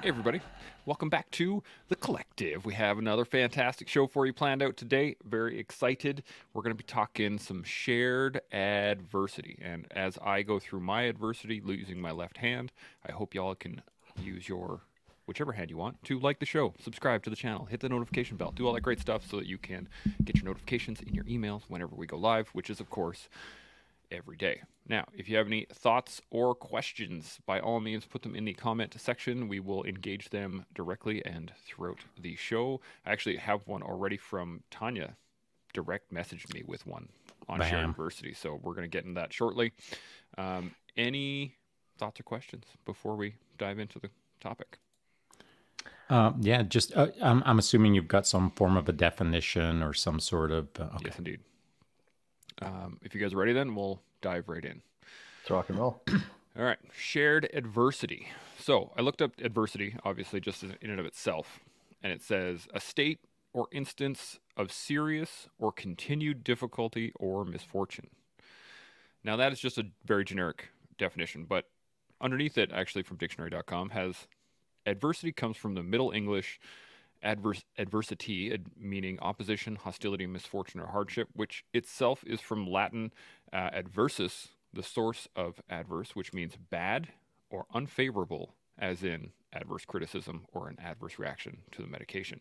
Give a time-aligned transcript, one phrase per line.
[0.00, 0.40] Hey, everybody.
[0.86, 2.64] Welcome back to The Collective.
[2.64, 5.16] We have another fantastic show for you planned out today.
[5.24, 6.22] Very excited.
[6.54, 9.58] We're going to be talking some shared adversity.
[9.60, 12.70] And as I go through my adversity using my left hand,
[13.08, 13.82] I hope y'all can
[14.22, 14.82] use your
[15.26, 18.36] whichever hand you want to like the show, subscribe to the channel, hit the notification
[18.36, 19.88] bell, do all that great stuff so that you can
[20.24, 23.28] get your notifications in your emails whenever we go live, which is, of course,
[24.10, 24.62] every day.
[24.88, 28.54] Now, if you have any thoughts or questions, by all means, put them in the
[28.54, 29.48] comment section.
[29.48, 32.80] We will engage them directly and throughout the show.
[33.04, 35.16] I actually have one already from Tanya.
[35.74, 37.08] Direct messaged me with one
[37.48, 37.68] on Bam.
[37.68, 39.72] Shared Adversity, so we're going to get into that shortly.
[40.38, 41.54] Um, any
[41.98, 44.08] thoughts or questions before we dive into the
[44.40, 44.78] topic?
[46.08, 49.92] Uh, yeah, just uh, I'm, I'm assuming you've got some form of a definition or
[49.92, 50.68] some sort of.
[50.78, 51.04] Uh, okay.
[51.06, 51.40] Yes, indeed.
[52.60, 54.82] Um, if you guys are ready, then we'll dive right in.
[55.42, 56.02] Let's rock and roll.
[56.58, 58.28] All right, shared adversity.
[58.58, 61.60] So I looked up adversity, obviously, just in and of itself,
[62.02, 63.20] and it says a state
[63.52, 68.08] or instance of serious or continued difficulty or misfortune.
[69.22, 71.66] Now, that is just a very generic definition, but
[72.20, 74.26] underneath it, actually, from dictionary.com, has
[74.86, 76.60] adversity comes from the Middle English
[77.22, 83.12] adverse adversity, ad, meaning opposition, hostility, misfortune, or hardship, which itself is from Latin
[83.52, 87.08] uh, adversus, the source of adverse, which means bad
[87.50, 92.40] or unfavorable, as in adverse criticism or an adverse reaction to the medication.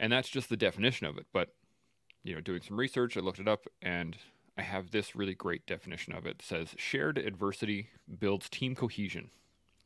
[0.00, 1.26] And that's just the definition of it.
[1.32, 1.50] But
[2.24, 4.16] you know, doing some research, I looked it up, and
[4.56, 6.36] I have this really great definition of it.
[6.40, 9.30] it says shared adversity builds team cohesion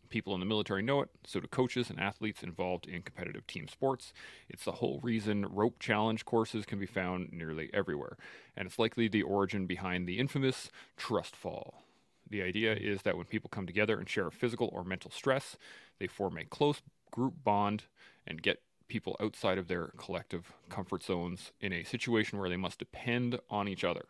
[0.09, 3.69] People in the military know it, so do coaches and athletes involved in competitive team
[3.69, 4.13] sports.
[4.49, 8.17] It's the whole reason rope challenge courses can be found nearly everywhere,
[8.57, 11.83] and it's likely the origin behind the infamous trust fall.
[12.29, 15.57] The idea is that when people come together and share physical or mental stress,
[15.99, 17.85] they form a close group bond
[18.27, 22.79] and get people outside of their collective comfort zones in a situation where they must
[22.79, 24.07] depend on each other.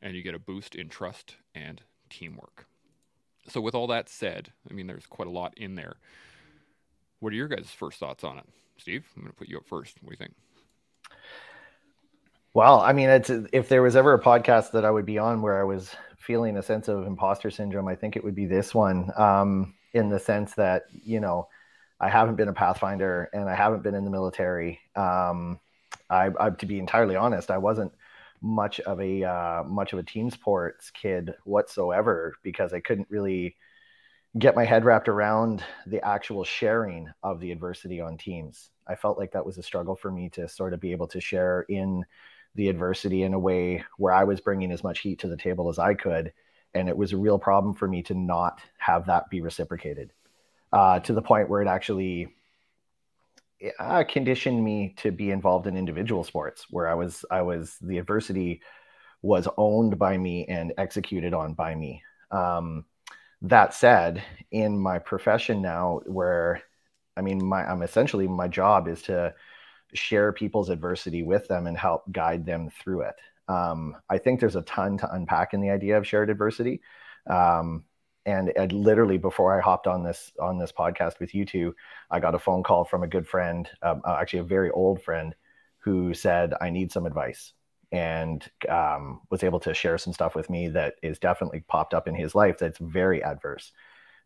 [0.00, 2.67] And you get a boost in trust and teamwork.
[3.48, 5.96] So, with all that said, I mean, there's quite a lot in there.
[7.20, 8.44] What are your guys' first thoughts on it?
[8.76, 9.96] Steve, I'm going to put you up first.
[10.02, 10.34] What do you think?
[12.54, 15.42] Well, I mean, it's if there was ever a podcast that I would be on
[15.42, 18.74] where I was feeling a sense of imposter syndrome, I think it would be this
[18.74, 19.10] one.
[19.16, 21.48] Um, in the sense that you know,
[22.00, 24.80] I haven't been a pathfinder and I haven't been in the military.
[24.94, 25.58] Um,
[26.10, 27.92] I, I, to be entirely honest, I wasn't
[28.40, 33.56] much of a uh, much of a team sports kid whatsoever because I couldn't really
[34.38, 38.70] get my head wrapped around the actual sharing of the adversity on teams.
[38.86, 41.20] I felt like that was a struggle for me to sort of be able to
[41.20, 42.04] share in
[42.54, 45.68] the adversity in a way where I was bringing as much heat to the table
[45.68, 46.32] as I could.
[46.74, 50.12] And it was a real problem for me to not have that be reciprocated
[50.72, 52.34] uh, to the point where it actually
[53.78, 57.98] uh, conditioned me to be involved in individual sports where I was I was the
[57.98, 58.62] adversity
[59.22, 62.02] was owned by me and executed on by me.
[62.30, 62.84] Um,
[63.42, 66.62] that said, in my profession now, where
[67.16, 69.34] I mean, my I'm essentially my job is to
[69.94, 73.16] share people's adversity with them and help guide them through it.
[73.48, 76.82] Um, I think there's a ton to unpack in the idea of shared adversity.
[77.28, 77.84] Um,
[78.28, 81.74] and, and literally before I hopped on this on this podcast with you two,
[82.10, 85.02] I got a phone call from a good friend, um, uh, actually a very old
[85.02, 85.34] friend,
[85.78, 87.54] who said I need some advice,
[87.90, 92.06] and um, was able to share some stuff with me that is definitely popped up
[92.06, 93.72] in his life that's very adverse,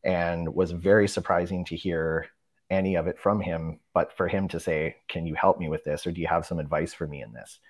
[0.03, 2.27] and was very surprising to hear
[2.71, 3.79] any of it from him.
[3.95, 6.45] But for him to say, "Can you help me with this?" or "Do you have
[6.45, 7.61] some advice for me in this?"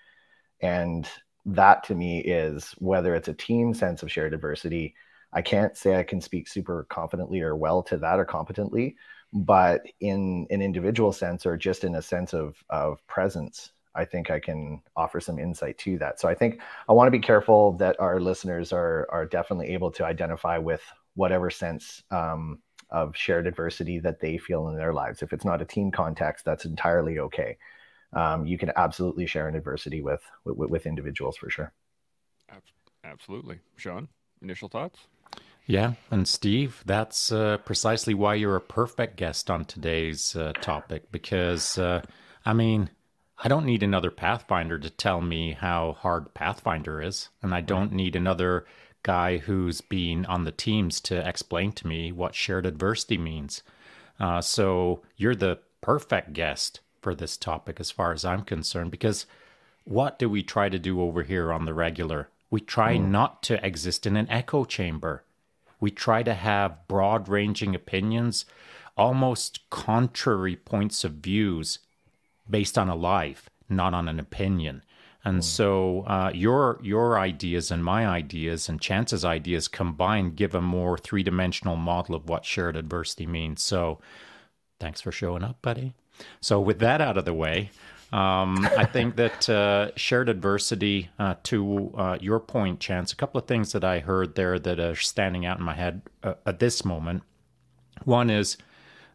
[0.62, 1.06] and
[1.44, 4.94] that to me is whether it's a team sense of shared adversity
[5.32, 8.97] I can't say I can speak super confidently or well to that or competently,
[9.32, 14.31] but in an individual sense or just in a sense of of presence, I think
[14.31, 16.20] I can offer some insight to that.
[16.20, 19.91] So I think I want to be careful that our listeners are are definitely able
[19.93, 20.82] to identify with
[21.15, 22.59] whatever sense um,
[22.91, 25.23] of shared adversity that they feel in their lives.
[25.23, 27.56] If it's not a team context, that's entirely okay.
[28.14, 31.73] Um, you can absolutely share an adversity with, with with individuals for sure.
[33.05, 34.08] Absolutely, Shaun.
[34.43, 35.06] Initial thoughts?
[35.67, 41.12] Yeah, and Steve, that's uh, precisely why you're a perfect guest on today's uh, topic
[41.12, 42.03] because, uh,
[42.44, 42.91] I mean,
[43.44, 47.93] I don't need another Pathfinder to tell me how hard Pathfinder is, and I don't
[47.93, 48.67] need another
[49.03, 53.62] guy who's been on the teams to explain to me what shared adversity means.
[54.20, 59.26] Uh, so you're the perfect guest for this topic as far as I'm concerned because
[59.85, 62.29] what do we try to do over here on the regular?
[62.50, 63.09] We try mm.
[63.09, 65.25] not to exist in an echo chamber
[65.82, 68.44] We try to have broad ranging opinions,
[68.96, 71.81] almost contrary points of views
[72.49, 74.84] based on a life, not on an opinion.
[75.25, 75.43] And mm.
[75.43, 80.96] so uh, your your ideas and my ideas and Chance's ideas combined give a more
[80.96, 83.61] three dimensional model of what shared adversity means.
[83.61, 83.99] So
[84.78, 85.94] thanks for showing up, buddy.
[86.40, 87.70] So with that out of the way,
[88.12, 93.41] um, I think that uh, shared adversity, uh, to uh, your point, Chance, a couple
[93.41, 96.59] of things that I heard there that are standing out in my head uh, at
[96.59, 97.23] this moment.
[98.05, 98.59] One is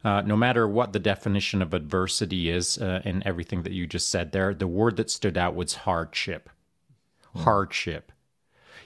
[0.04, 4.10] uh, no matter what the definition of adversity is uh, in everything that you just
[4.10, 6.50] said there, the word that stood out was hardship.
[7.34, 7.42] Hmm.
[7.42, 8.12] Hardship.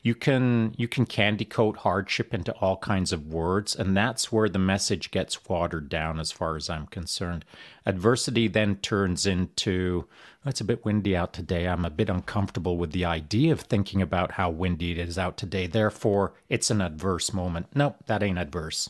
[0.04, 4.50] You can you can candy coat hardship into all kinds of words, and that's where
[4.50, 7.46] the message gets watered down, as far as I'm concerned.
[7.86, 10.08] Adversity then turns into
[10.44, 11.68] oh, it's a bit windy out today.
[11.68, 15.38] I'm a bit uncomfortable with the idea of thinking about how windy it is out
[15.38, 15.68] today.
[15.68, 17.68] Therefore, it's an adverse moment.
[17.76, 18.90] Nope, that ain't adverse.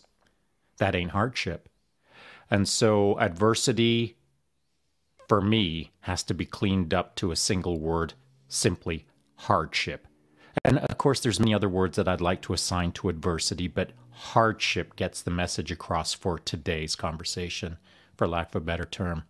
[0.78, 1.68] That ain't hardship.
[2.50, 4.16] And so adversity
[5.28, 8.13] for me has to be cleaned up to a single word,
[8.48, 10.08] simply hardship.
[10.65, 13.92] And of course, there's many other words that I'd like to assign to adversity, but
[14.12, 17.77] hardship gets the message across for today's conversation,
[18.15, 19.24] for lack of a better term.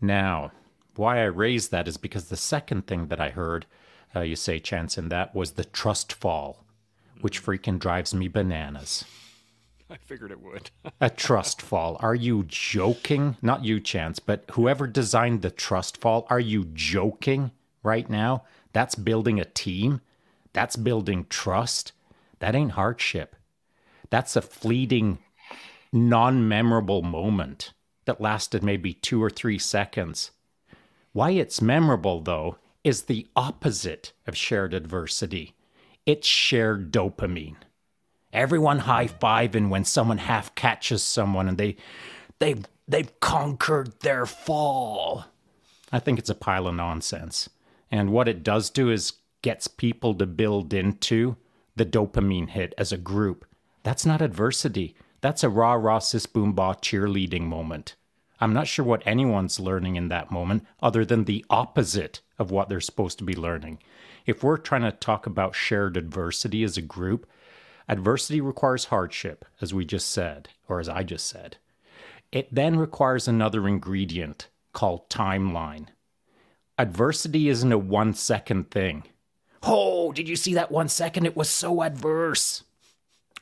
[0.00, 0.52] Now,
[0.96, 3.66] why I raised that is because the second thing that I heard
[4.14, 6.64] uh, you say, Chance, in that was the trust fall,
[7.20, 9.04] which freaking drives me bananas.
[9.90, 10.70] I figured it would.
[11.00, 11.96] a trust fall.
[12.00, 13.36] Are you joking?
[13.40, 18.44] Not you, Chance, but whoever designed the trust fall, are you joking right now?
[18.72, 20.00] That's building a team.
[20.52, 21.92] That's building trust.
[22.40, 23.36] That ain't hardship.
[24.10, 25.18] That's a fleeting,
[25.92, 27.72] non memorable moment
[28.04, 30.30] that lasted maybe two or three seconds.
[31.12, 35.54] Why it's memorable, though, is the opposite of shared adversity
[36.06, 37.56] it's shared dopamine
[38.32, 41.76] everyone high fiving when someone half catches someone and they
[42.38, 45.26] they've they've conquered their fall.
[45.92, 47.48] I think it's a pile of nonsense.
[47.90, 51.36] And what it does do is gets people to build into
[51.76, 53.44] the dopamine hit as a group.
[53.82, 54.94] That's not adversity.
[55.20, 57.96] That's a rah rah sis boom bah cheerleading moment.
[58.40, 62.68] I'm not sure what anyone's learning in that moment other than the opposite of what
[62.68, 63.78] they're supposed to be learning.
[64.26, 67.26] If we're trying to talk about shared adversity as a group,
[67.88, 71.56] Adversity requires hardship, as we just said, or as I just said.
[72.30, 75.86] It then requires another ingredient called timeline.
[76.76, 79.04] Adversity isn't a one second thing.
[79.70, 81.26] Oh, did you see that one second?
[81.26, 82.64] It was so adverse.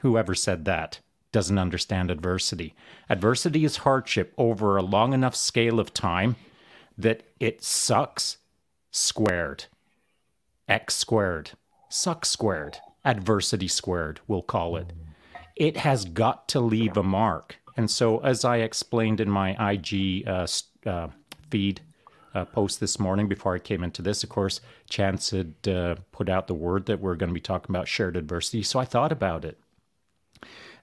[0.01, 1.01] Whoever said that
[1.33, 2.75] doesn't understand adversity.
[3.09, 6.37] Adversity is hardship over a long enough scale of time
[6.99, 8.39] that it sucks
[8.91, 9.67] squared.
[10.69, 11.53] X squared.
[11.89, 14.93] Sucks squared adversity squared, we'll call it.
[15.55, 17.57] It has got to leave a mark.
[17.77, 20.47] And so, as I explained in my IG uh,
[20.85, 21.09] uh,
[21.51, 21.81] feed
[22.37, 26.29] uh, post this morning before I came into this, of course, Chance had uh, put
[26.29, 28.63] out the word that we're going to be talking about shared adversity.
[28.63, 29.59] So I thought about it.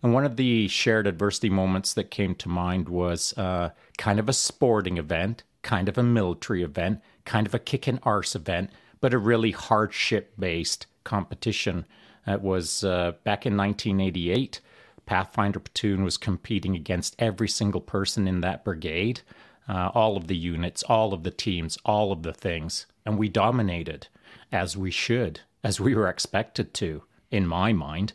[0.01, 4.27] And one of the shared adversity moments that came to mind was uh, kind of
[4.27, 8.71] a sporting event, kind of a military event, kind of a kick and arse event,
[9.00, 11.85] but a really hardship based competition
[12.25, 14.61] it was uh, back in 1988.
[15.05, 19.22] Pathfinder Platoon was competing against every single person in that brigade,
[19.67, 22.86] uh, all of the units, all of the teams, all of the things.
[23.05, 24.08] And we dominated,
[24.51, 28.13] as we should, as we were expected to, in my mind.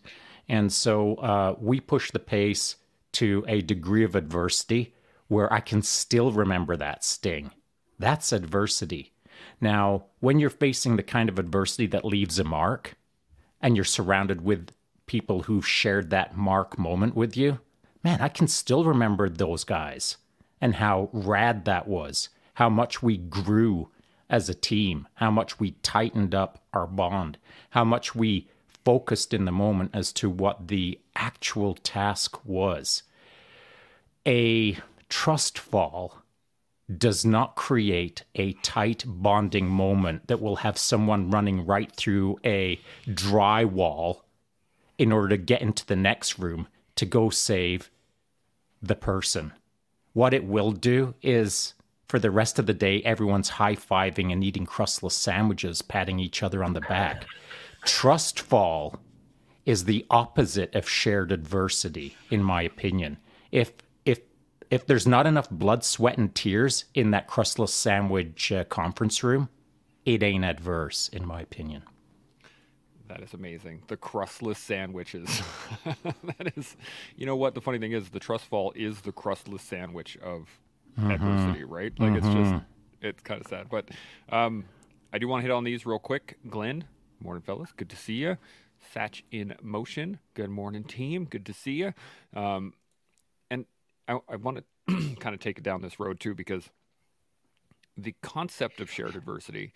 [0.49, 2.76] And so uh, we pushed the pace
[3.12, 4.95] to a degree of adversity
[5.28, 7.50] where I can still remember that sting.
[7.99, 9.12] That's adversity.
[9.61, 12.95] Now, when you're facing the kind of adversity that leaves a mark,
[13.61, 14.71] and you're surrounded with
[15.07, 17.61] people who've shared that mark moment with you,
[18.02, 20.17] man, I can still remember those guys
[20.61, 23.91] and how rad that was, how much we grew
[24.31, 27.38] as a team, how much we tightened up our bond,
[27.71, 28.49] how much we
[28.85, 33.03] focused in the moment as to what the actual task was.
[34.27, 36.23] A trust fall
[36.97, 42.81] does not create a tight bonding moment that will have someone running right through a
[43.07, 44.23] drywall
[44.97, 47.91] in order to get into the next room to go save
[48.81, 49.53] the person.
[50.12, 51.75] What it will do is
[52.09, 56.43] for the rest of the day, everyone's high fiving and eating crustless sandwiches, patting each
[56.43, 57.27] other on the back.
[57.85, 58.99] Trust fall
[59.67, 63.19] is the opposite of shared adversity, in my opinion.
[63.53, 63.73] If
[64.07, 64.21] if
[64.71, 69.50] if there's not enough blood, sweat, and tears in that crustless sandwich uh, conference room,
[70.07, 71.83] it ain't adverse, in my opinion.
[73.09, 73.83] That is amazing.
[73.88, 75.43] The crustless sandwiches.
[76.05, 76.77] that is,
[77.17, 77.55] you know what?
[77.55, 80.49] The funny thing is, the trust fall is the crustless sandwich of
[80.99, 81.11] mm-hmm.
[81.11, 81.93] adversity, right?
[81.99, 82.17] Like mm-hmm.
[82.17, 82.65] it's just,
[83.00, 83.69] it's kind of sad.
[83.71, 83.88] But
[84.31, 84.67] um,
[85.12, 86.38] I do want to hit on these real quick.
[86.49, 86.85] Glenn,
[87.21, 87.73] morning, fellas.
[87.77, 88.37] Good to see you.
[88.95, 90.19] Satch in motion.
[90.35, 91.25] Good morning, team.
[91.25, 91.95] Good to see you.
[92.37, 92.75] Um,
[93.50, 93.65] and
[94.07, 96.71] I, I want to kind of take it down this road too because
[97.97, 99.73] the concept of shared adversity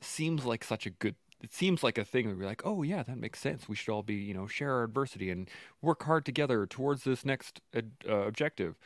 [0.00, 3.02] seems like such a good it seems like a thing where we're like, oh yeah,
[3.02, 3.68] that makes sense.
[3.68, 7.24] We should all be, you know, share our adversity and work hard together towards this
[7.24, 8.76] next uh, objective.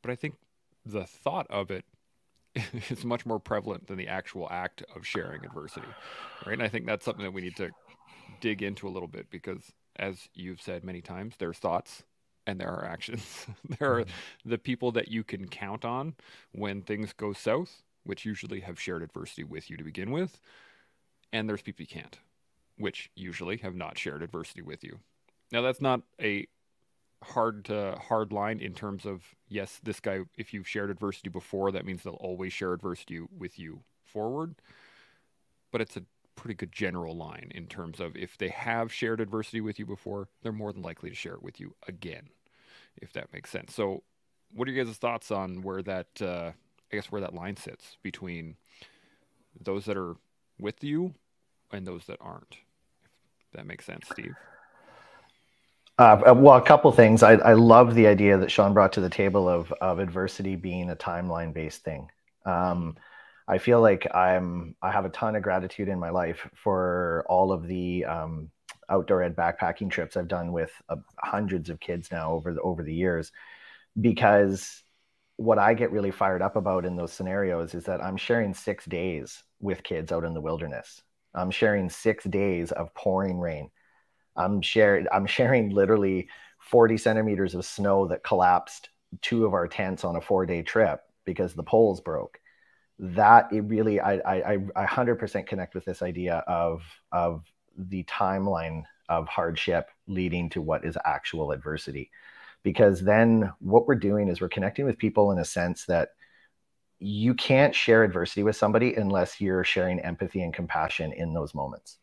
[0.00, 0.36] But I think
[0.86, 1.84] the thought of it
[2.88, 5.88] is much more prevalent than the actual act of sharing adversity,
[6.46, 6.52] right?
[6.52, 7.70] And I think that's something that we need to
[8.40, 12.04] dig into a little bit because, as you've said many times, there's thoughts
[12.46, 13.46] and there are actions.
[13.80, 14.50] there are mm-hmm.
[14.50, 16.14] the people that you can count on
[16.52, 20.38] when things go south, which usually have shared adversity with you to begin with
[21.34, 22.20] and there's people you can't,
[22.78, 25.00] which usually have not shared adversity with you.
[25.50, 26.46] Now that's not a
[27.24, 31.72] hard to hard line in terms of yes, this guy if you've shared adversity before,
[31.72, 34.54] that means they'll always share adversity with you forward.
[35.72, 36.04] But it's a
[36.36, 40.28] pretty good general line in terms of if they have shared adversity with you before,
[40.42, 42.28] they're more than likely to share it with you again,
[42.96, 43.74] if that makes sense.
[43.74, 44.04] So,
[44.52, 46.52] what are your guys' thoughts on where that, uh,
[46.92, 48.56] I guess, where that line sits between
[49.60, 50.14] those that are
[50.60, 51.14] with you
[51.74, 52.52] and those that aren't.
[52.52, 54.34] If that makes sense, Steve.
[55.98, 57.22] Uh, uh, well, a couple things.
[57.22, 60.90] I, I love the idea that Shaun brought to the table of of adversity being
[60.90, 62.10] a timeline based thing.
[62.44, 62.96] Um,
[63.46, 67.52] I feel like I'm I have a ton of gratitude in my life for all
[67.52, 68.50] of the um,
[68.88, 72.82] outdoor ed backpacking trips I've done with uh, hundreds of kids now over the over
[72.82, 73.30] the years,
[74.00, 74.82] because
[75.36, 78.84] what I get really fired up about in those scenarios is that I'm sharing six
[78.84, 81.02] days with kids out in the wilderness.
[81.34, 83.70] I'm sharing six days of pouring rain.
[84.36, 90.04] I'm sharing I'm sharing literally 40 centimeters of snow that collapsed two of our tents
[90.04, 92.40] on a four day trip because the poles broke.
[92.98, 97.44] That it really I I I 100% connect with this idea of of
[97.76, 102.10] the timeline of hardship leading to what is actual adversity.
[102.62, 106.10] Because then what we're doing is we're connecting with people in a sense that
[107.04, 111.98] you can't share adversity with somebody unless you're sharing empathy and compassion in those moments.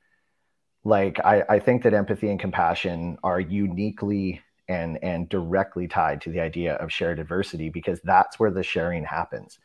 [0.84, 6.30] Like I, I think that empathy and compassion are uniquely and and directly tied to
[6.30, 9.58] the idea of shared adversity because that's where the sharing happens.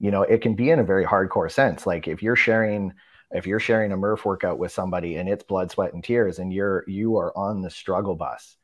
[0.00, 1.86] You know, it can be in a very hardcore sense.
[1.86, 2.92] Like if you're sharing
[3.30, 6.52] if you're sharing a Murph workout with somebody and it's blood, sweat, and tears, and
[6.52, 8.56] you're you are on the struggle bus,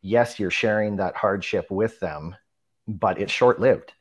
[0.00, 2.34] yes, you're sharing that hardship with them,
[2.86, 3.92] but it's short lived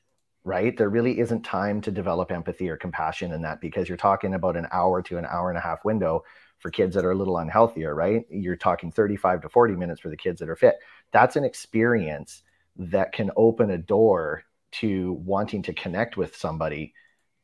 [0.47, 0.77] right?
[0.77, 4.55] There really isn't time to develop empathy or compassion in that because you're talking about
[4.55, 6.23] an hour to an hour and a half window
[6.59, 8.25] for kids that are a little unhealthier, right?
[8.29, 10.75] You're talking 35 to 40 minutes for the kids that are fit.
[11.11, 12.43] That's an experience
[12.77, 16.93] that can open a door to wanting to connect with somebody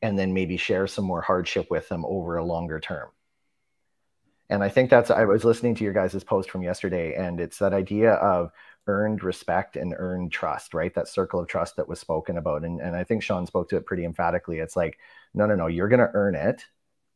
[0.02, 3.10] and then maybe share some more hardship with them over a longer term.
[4.50, 7.60] And I think that's, I was listening to your guys' post from yesterday, and it's
[7.60, 8.52] that idea of
[8.88, 10.94] earned respect and earned trust, right?
[10.94, 12.64] That circle of trust that was spoken about.
[12.64, 14.60] And, and I think Shaun spoke to it pretty emphatically.
[14.60, 15.00] It's like,
[15.34, 16.66] no, no, no, you're going to earn it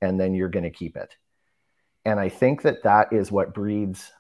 [0.02, 1.18] and then you're going to keep it.
[2.06, 4.12] And I think that that is what breeds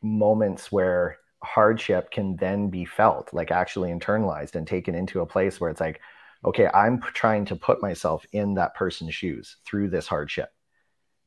[0.00, 5.60] moments where hardship can then be felt, like actually internalized and taken into a place
[5.60, 6.00] where it's like,
[6.44, 10.50] okay, I'm trying to put myself in that person's shoes through this hardship.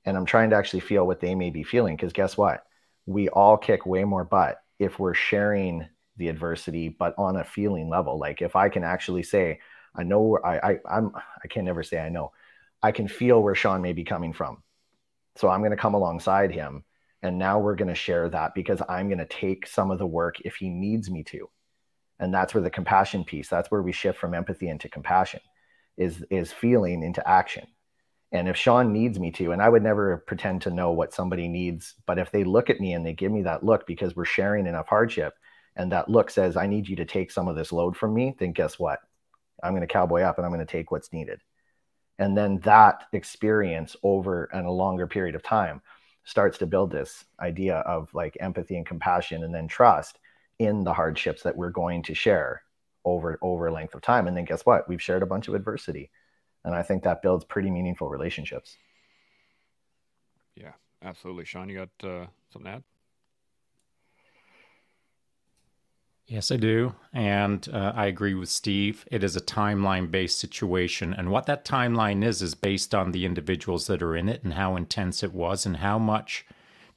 [0.06, 1.96] And I'm trying to actually feel what they may be feeling.
[1.96, 2.64] Because guess what?
[3.06, 5.88] We all kick way more butt if we're sharing
[6.18, 8.20] the adversity, but on a feeling level.
[8.20, 9.60] Like if I can actually say,
[9.96, 12.32] I know I, I I'm I can never say I know.
[12.82, 14.64] I can feel where Shaun may be coming from.
[15.36, 16.84] So I'm going to come alongside him.
[17.22, 20.08] And now we're going to share that because I'm going to take some of the
[20.08, 21.50] work if he needs me to.
[22.20, 25.42] And that's where the compassion piece, that's where we shift from empathy into compassion,
[25.98, 27.68] is is feeling into action.
[28.32, 31.48] And if Shaun needs me to, and I would never pretend to know what somebody
[31.48, 34.26] needs, but if they look at me and they give me that look because we're
[34.26, 35.34] sharing enough hardship,
[35.76, 38.36] and that look says, I need you to take some of this load from me,
[38.38, 39.00] then guess what?
[39.64, 41.42] I'm going to cowboy up and I'm going to take what's needed.
[42.20, 45.82] And then that experience over and a longer period of time
[46.26, 50.20] starts to build this idea of like empathy and compassion and then trust
[50.60, 52.62] in the hardships that we're going to share
[53.06, 54.28] over over a length of time.
[54.28, 54.88] And then guess what?
[54.88, 56.12] We've shared a bunch of adversity
[56.66, 58.78] and I think that builds pretty meaningful relationships.
[60.56, 60.74] Yeah,
[61.04, 61.46] absolutely.
[61.46, 62.84] Shaun, you got uh, something to add?
[66.30, 66.94] Yes, I do.
[67.12, 69.04] And uh, I agree with Steve.
[69.12, 71.12] It is a timeline based situation.
[71.12, 74.54] And what that timeline is, is based on the individuals that are in it and
[74.54, 76.46] how intense it was and how much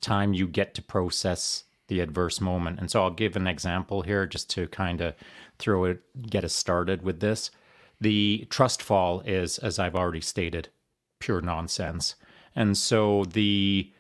[0.03, 2.79] time you get to process the adverse moment.
[2.79, 5.15] And so I'll give an example here just to kind of
[5.59, 7.51] throw it, get us started with this.
[8.03, 10.71] The trust fall is, as I've already stated,
[11.21, 12.17] pure nonsense.
[12.57, 13.93] And so the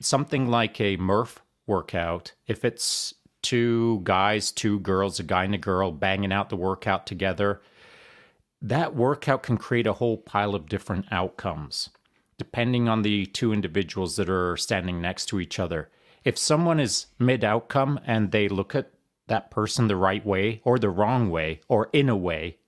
[0.00, 5.58] something like a Murph workout, if it's two guys, two girls, a guy and a
[5.58, 7.60] girl banging out the workout together,
[8.62, 11.90] that workout can create a whole pile of different outcomes
[12.38, 15.90] depending on the two individuals that are standing next to each other.
[16.24, 18.90] If someone is mid outcome and they look at
[19.26, 22.58] that person the right way or the wrong way or in a way,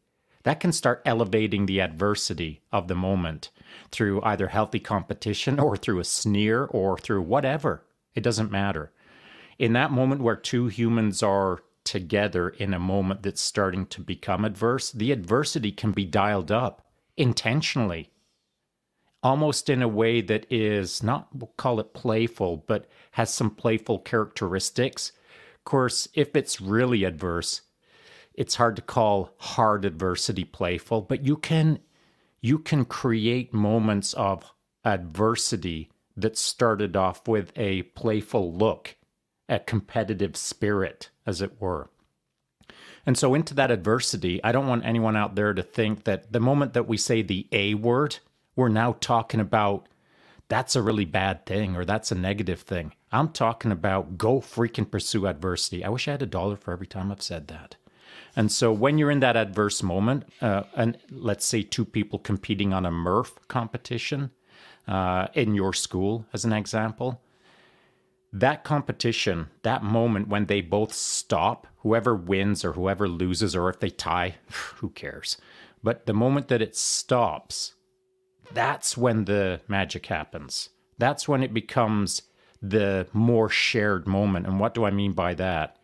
[0.47, 3.51] that can start elevating the adversity of the moment
[3.91, 7.85] through either healthy competition or through a sneer or through whatever.
[8.15, 8.93] It doesn't matter.
[9.59, 14.45] In that moment where two humans are together in a moment that's starting to become
[14.45, 16.87] adverse, the adversity can be dialed up
[17.17, 18.13] intentionally,
[19.25, 23.99] almost in a way that is not, we'll call it playful, but has some playful
[23.99, 25.11] characteristics.
[25.57, 27.63] Of course, if it's really adverse,
[28.37, 31.81] it's hard to call hard adversity playful, but you can
[32.41, 34.53] you can create moments of
[34.85, 38.97] adversity that started off with a playful look,
[39.49, 41.91] a competitive spirit, as it were.
[43.05, 46.41] And so, into that adversity, I don't want anyone out there to think that the
[46.41, 48.19] moment that we say the A word,
[48.55, 49.89] we're now talking about
[50.49, 52.93] that's a really bad thing or that's a negative thing.
[53.13, 55.85] I'm talking about go freaking pursue adversity.
[55.85, 57.77] I wish I had a dollar for every time I've said that.
[58.37, 62.75] And so when you're in that adverse moment, uh, and let's say two people competing
[62.75, 64.31] on a Murph competition
[64.87, 67.23] uh, in your school, as an example,
[68.33, 73.81] that competition, that moment when they both stop, whoever wins or whoever loses, or if
[73.81, 74.35] they tie,
[74.77, 75.39] who cares?
[75.83, 77.75] But the moment that it stops,
[78.53, 80.69] that's when the magic happens.
[80.99, 82.23] That's when it becomes
[82.61, 84.47] the more shared moment.
[84.47, 85.76] And what do I mean by that?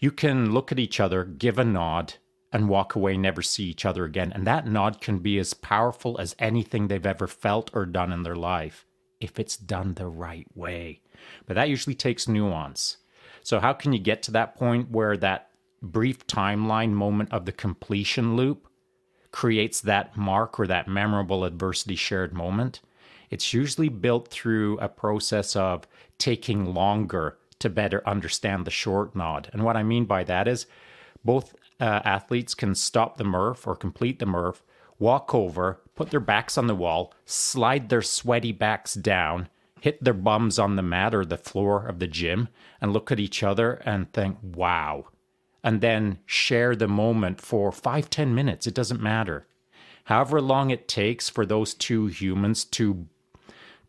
[0.00, 2.14] You can look at each other, give a nod,
[2.50, 4.32] and walk away, never see each other again.
[4.32, 8.22] And that nod can be as powerful as anything they've ever felt or done in
[8.22, 8.86] their life
[9.20, 11.02] if it's done the right way.
[11.46, 12.96] But that usually takes nuance.
[13.42, 15.50] So, how can you get to that point where that
[15.82, 18.66] brief timeline moment of the completion loop
[19.30, 22.80] creates that mark or that memorable adversity shared moment?
[23.28, 25.86] It's usually built through a process of
[26.18, 29.48] taking longer to better understand the short nod.
[29.52, 30.66] And what I mean by that is
[31.24, 34.62] both uh, athletes can stop the Murph or complete the Murph,
[34.98, 39.48] walk over, put their backs on the wall, slide their sweaty backs down,
[39.80, 42.48] hit their bums on the mat or the floor of the gym,
[42.80, 45.06] and look at each other and think, wow.
[45.62, 48.66] And then share the moment for five, ten minutes.
[48.66, 49.46] It doesn't matter.
[50.04, 53.06] However long it takes for those two humans to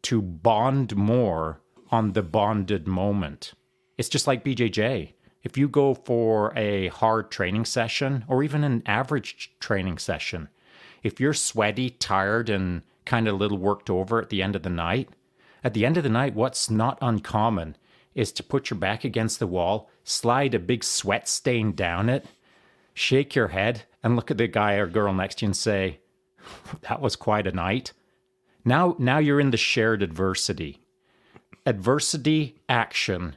[0.04, 3.54] to bond more on the bonded moment.
[4.02, 5.12] It's just like BJJ.
[5.44, 10.50] If you go for a hard training session or even an average training session,
[11.04, 14.64] if you're sweaty, tired, and kind of a little worked over at the end of
[14.64, 15.10] the night,
[15.64, 17.78] at the end of the night, what's not uncommon
[18.16, 22.26] is to put your back against the wall, slide a big sweat stain down it,
[22.96, 26.00] shake your head, and look at the guy or girl next to you and say,
[26.90, 27.94] That was quite a night.
[28.66, 30.82] Now, now you're in the shared adversity.
[31.68, 33.36] Adversity, action,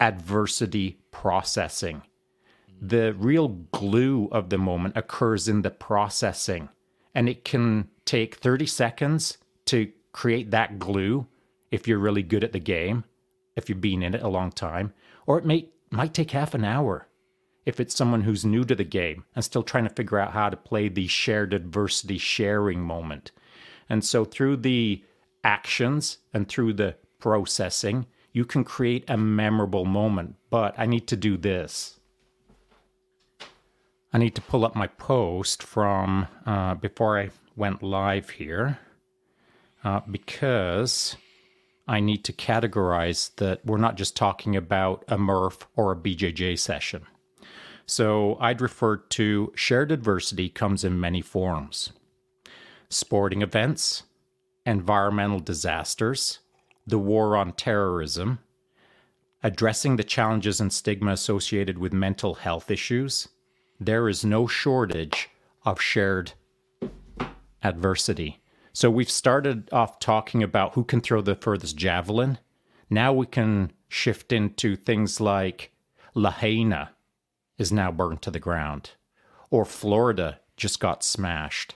[0.00, 2.02] adversity processing.
[2.80, 6.68] The real glue of the moment occurs in the processing,
[7.14, 11.26] and it can take 30 seconds to create that glue
[11.70, 13.04] if you're really good at the game,
[13.56, 14.92] if you've been in it a long time,
[15.26, 17.08] or it may, might take half an hour
[17.64, 20.48] if it's someone who's new to the game and still trying to figure out how
[20.48, 23.32] to play the shared adversity sharing moment.
[23.88, 25.02] And so through the
[25.42, 28.06] actions and through the processing,
[28.36, 30.34] you can create a memorable moment.
[30.50, 31.98] But I need to do this.
[34.12, 38.78] I need to pull up my post from uh, before I went live here
[39.82, 41.16] uh, because
[41.88, 46.58] I need to categorize that we're not just talking about a Murph or a BJJ
[46.58, 47.06] session.
[47.86, 51.90] So I'd refer to shared adversity comes in many forms
[52.90, 54.02] sporting events,
[54.66, 56.40] environmental disasters,
[56.86, 58.38] the war on terrorism,
[59.42, 63.28] addressing the challenges and stigma associated with mental health issues,
[63.78, 65.28] there is no shortage
[65.64, 66.32] of shared
[67.62, 68.40] adversity.
[68.72, 72.38] So we've started off talking about who can throw the furthest javelin.
[72.88, 75.72] Now we can shift into things like
[76.14, 76.90] Lahaina
[77.58, 78.92] is now burned to the ground,
[79.50, 81.74] or Florida just got smashed,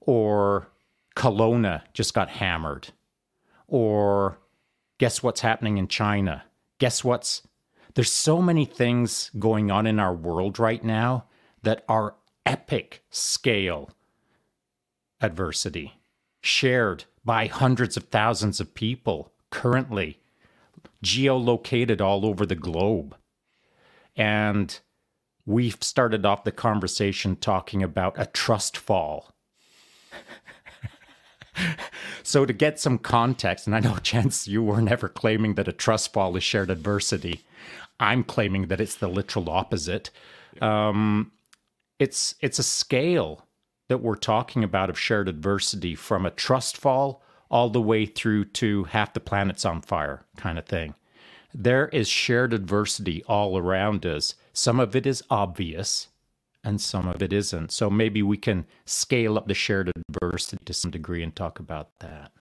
[0.00, 0.68] or
[1.14, 2.88] Kelowna just got hammered,
[3.68, 4.38] or
[4.98, 6.44] Guess what's happening in China?
[6.78, 7.42] Guess what's
[7.94, 11.24] there's so many things going on in our world right now
[11.62, 13.90] that are epic scale
[15.20, 15.94] adversity
[16.42, 20.20] shared by hundreds of thousands of people currently
[21.02, 23.16] geolocated all over the globe.
[24.14, 24.78] And
[25.44, 29.34] we've started off the conversation talking about a trust fall.
[32.22, 35.72] So, to get some context, and I know, Chance, you were never claiming that a
[35.72, 37.44] trust fall is shared adversity.
[37.98, 40.10] I'm claiming that it's the literal opposite.
[40.60, 41.32] Um,
[41.98, 43.46] it's it's a scale
[43.88, 48.44] that we're talking about of shared adversity from a trust fall all the way through
[48.44, 50.94] to half the planet's on fire kind of thing.
[51.54, 54.34] There is shared adversity all around us.
[54.52, 56.08] Some of it is obvious
[56.66, 57.70] and some of it isn't.
[57.70, 61.90] So maybe we can scale up the shared adversity to some degree and talk about
[62.00, 62.32] that.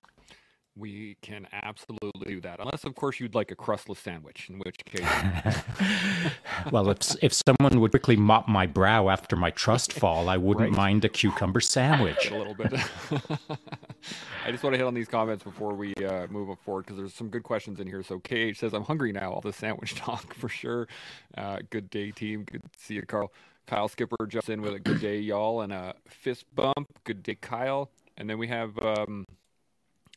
[0.77, 4.75] We can absolutely do that, unless, of course, you'd like a crustless sandwich, in which
[4.83, 5.07] case.
[6.71, 10.71] well, if if someone would quickly mop my brow after my trust fall, I wouldn't
[10.71, 10.77] right.
[10.77, 12.29] mind a cucumber sandwich.
[12.31, 12.73] a little bit.
[12.73, 17.13] I just want to hit on these comments before we uh, move forward because there's
[17.13, 18.03] some good questions in here.
[18.03, 20.89] So KH says, "I'm hungry now." All the sandwich talk for sure.
[21.37, 22.43] Uh, good day, team.
[22.43, 23.31] Good to see you, Carl.
[23.67, 26.87] Kyle Skipper jumps in with a good day, y'all, and a fist bump.
[27.03, 27.89] Good day, Kyle.
[28.17, 28.77] And then we have.
[28.79, 29.25] Um,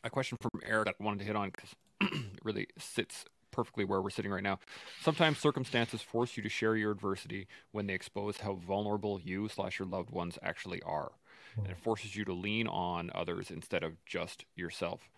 [0.03, 3.83] a question from Eric that I wanted to hit on because it really sits perfectly
[3.83, 4.59] where we're sitting right now.
[5.01, 9.79] Sometimes circumstances force you to share your adversity when they expose how vulnerable you slash
[9.79, 11.11] your loved ones actually are.
[11.57, 15.09] And it forces you to lean on others instead of just yourself.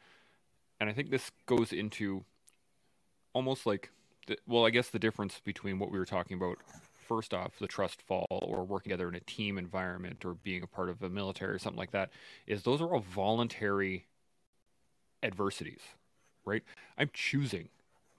[0.79, 2.23] And I think this goes into
[3.33, 3.91] almost like,
[4.27, 6.57] the, well, I guess the difference between what we were talking about
[7.11, 10.67] first off, the trust fall or working together in a team environment or being a
[10.67, 12.09] part of the military or something like that,
[12.47, 14.05] is those are all voluntary
[15.21, 15.81] adversities,
[16.45, 16.63] right?
[16.97, 17.67] I'm choosing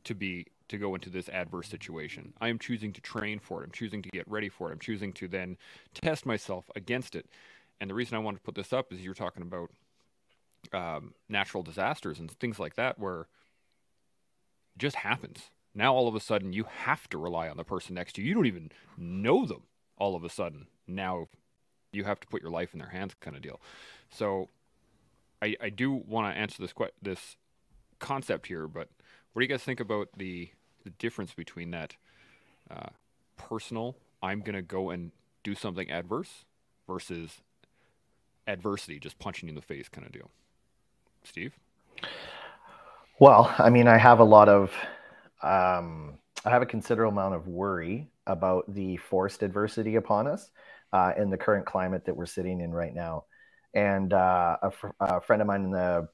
[0.05, 2.35] to be to go into this adverse situation.
[2.38, 3.64] I am choosing to train for it.
[3.64, 4.72] I'm choosing to get ready for it.
[4.72, 5.57] I'm choosing to then
[5.94, 7.24] test myself against it.
[7.81, 9.70] And the reason I want to put this up is you're talking about
[10.74, 13.26] um, natural disasters and things like that, where it
[14.78, 15.48] just happens.
[15.74, 18.28] Now all of a sudden you have to rely on the person next to you.
[18.28, 19.62] You don't even know them.
[19.96, 21.28] All of a sudden now
[21.92, 23.61] you have to put your life in their hands, kind of deal.
[24.11, 24.48] So
[25.40, 27.37] I, I do want to answer this que- this
[27.98, 28.88] concept here, but
[29.32, 30.50] what do you guys think about the
[30.85, 31.96] the difference between that
[32.70, 32.90] uh,
[33.37, 33.96] personal?
[34.22, 36.44] I'm gonna go and do something adverse
[36.87, 37.40] versus
[38.46, 40.30] adversity, just punching you in the face kind of deal.
[41.24, 41.54] Steve.
[43.18, 44.72] Well, I mean, I have a lot of,
[45.42, 50.50] um, I have a considerable amount of worry about the forced adversity upon us
[50.92, 53.24] uh, in the current climate that we're sitting in right now.
[53.74, 56.09] And uh, a, fr- a, friend of mine in the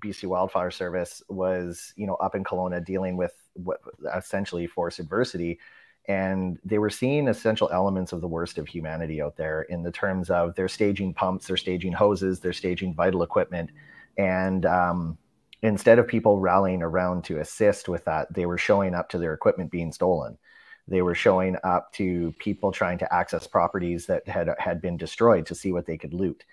[0.00, 3.80] BC Wildfire Service was, you know, up in Kelowna dealing with what
[4.14, 5.58] essentially forced adversity,
[6.06, 9.92] and they were seeing essential elements of the worst of humanity out there in the
[9.92, 13.70] terms of they're staging pumps, they're staging hoses, they're staging vital equipment,
[14.18, 15.16] and um,
[15.62, 19.34] instead of people rallying around to assist with that, they were showing up to their
[19.34, 20.38] equipment being stolen.
[20.86, 25.46] They were showing up to people trying to access properties that had had been destroyed
[25.46, 26.44] to see what they could loot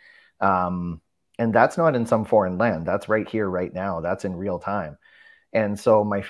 [0.41, 1.01] um,
[1.37, 2.85] and that's not in some foreign land.
[2.85, 3.99] That's right here, right now.
[4.01, 4.97] That's in real time.
[5.53, 6.23] And so my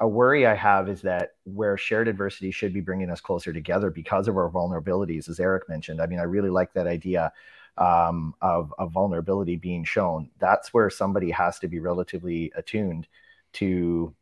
[0.00, 3.90] a worry I have is that where shared adversity should be bringing us closer together
[3.90, 6.00] because of our vulnerabilities, as Eric mentioned.
[6.00, 7.32] I mean, I really like that idea
[7.78, 10.30] um, of, of vulnerability being shown.
[10.38, 13.06] That's where somebody has to be relatively attuned
[13.54, 14.14] to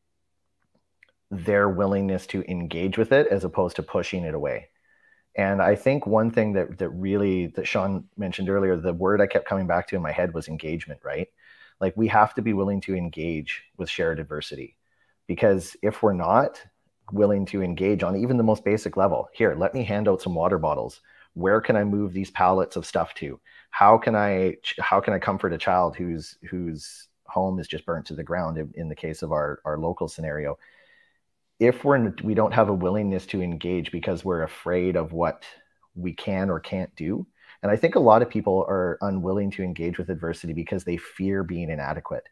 [1.31, 4.69] their willingness to engage with it as opposed to pushing it away.
[5.35, 9.27] And I think one thing that that really that Shaun mentioned earlier, the word I
[9.27, 11.29] kept coming back to in my head was engagement, right?
[11.81, 14.77] Like we have to be willing to engage with shared adversity.
[15.27, 16.61] Because if we're not
[17.13, 20.35] willing to engage on even the most basic level, here, let me hand out some
[20.35, 21.01] water bottles.
[21.35, 23.41] Where can I move these pallets of stuff to?
[23.71, 28.07] How can I how can I comfort a child whose whose home is just burnt
[28.07, 30.59] to the ground in, in the case of our, our local scenario?
[31.63, 35.45] if we're we don't have a willingness to engage because we're afraid of what
[35.95, 37.25] we can or can't do
[37.63, 40.97] and i think a lot of people are unwilling to engage with adversity because they
[40.97, 42.25] fear being inadequate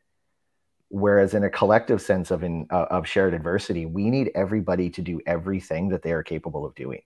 [0.89, 5.01] whereas in a collective sense of in, uh, of shared adversity we need everybody to
[5.01, 7.03] do everything that they are capable of doing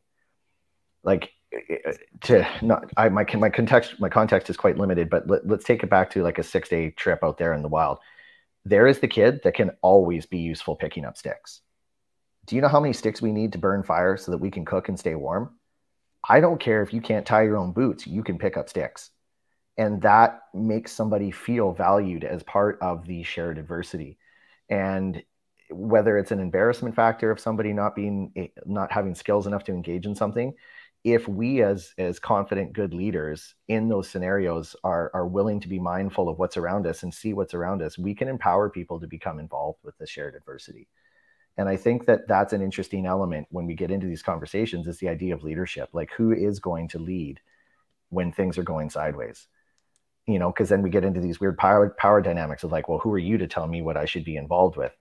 [1.05, 5.09] like eh, eh, eh, to not I, my my context my context is quite limited
[5.11, 7.63] but let, let's take it back to like a six day trip out there in
[7.63, 7.99] the wild
[8.65, 11.61] there is the kid that can always be useful picking up sticks
[12.47, 14.65] do you know how many sticks we need to burn fire so that we can
[14.65, 15.55] cook and stay warm?
[16.29, 19.11] I don't care if you can't tie your own boots, you can pick up sticks.
[19.77, 24.19] And that makes somebody feel valued as part of the shared adversity.
[24.69, 25.23] And
[25.71, 30.07] whether it's an embarrassment factor of somebody not being not having skills enough to engage
[30.07, 30.55] in something
[31.05, 35.79] if we as as confident good leaders in those scenarios are are willing to be
[35.79, 39.07] mindful of what's around us and see what's around us we can empower people to
[39.07, 40.89] become involved with the shared adversity.
[41.59, 44.99] And i think that that's an interesting element when we get into these conversations is
[44.99, 45.91] the idea of leadership.
[45.93, 47.41] Like who is going to lead
[48.09, 49.47] when things are going sideways?
[50.27, 52.99] You know because then we get into these weird power power dynamics of like well
[52.99, 54.93] who are you to tell me what i should be involved with?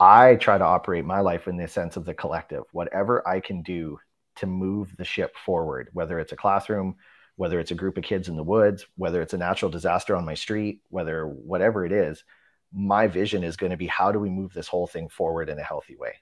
[0.00, 2.64] I try to operate my life in the sense of the collective.
[2.72, 3.98] Whatever i can do
[4.38, 6.96] to move the ship forward, whether it's a classroom,
[7.36, 10.24] whether it's a group of kids in the woods, whether it's a natural disaster on
[10.24, 12.24] my street, whether whatever it is,
[12.72, 15.58] my vision is going to be how do we move this whole thing forward in
[15.58, 16.14] a healthy way?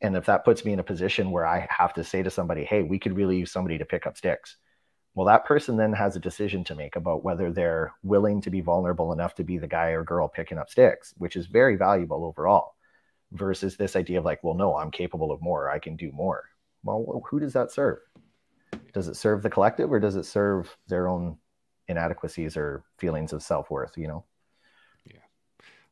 [0.00, 2.64] And if that puts me in a position where I have to say to somebody,
[2.64, 4.56] hey, we could really use somebody to pick up sticks.
[5.14, 8.62] Well, that person then has a decision to make about whether they're willing to be
[8.62, 12.24] vulnerable enough to be the guy or girl picking up sticks, which is very valuable
[12.24, 12.74] overall,
[13.32, 16.44] versus this idea of like, well, no, I'm capable of more, I can do more
[16.84, 17.98] well, who does that serve?
[18.92, 21.38] Does it serve the collective or does it serve their own
[21.88, 23.96] inadequacies or feelings of self worth?
[23.96, 24.24] You know?
[25.06, 25.18] Yeah,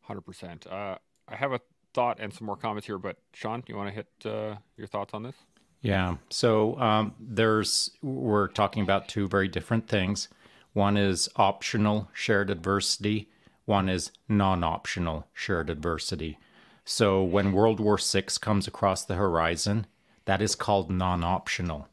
[0.09, 0.71] 100%.
[0.71, 1.61] Uh, I have a
[1.95, 5.15] thought and some more comments here, but Shaun, you want to hit uh, your thoughts
[5.15, 5.35] on this?
[5.81, 6.17] Yeah.
[6.31, 10.29] So um, there's, we're talking about two very different things.
[10.73, 13.29] One is optional shared adversity,
[13.65, 16.39] one is non optional shared adversity.
[16.85, 19.87] So when World War VI comes across the horizon,
[20.25, 21.89] that is called non-optional.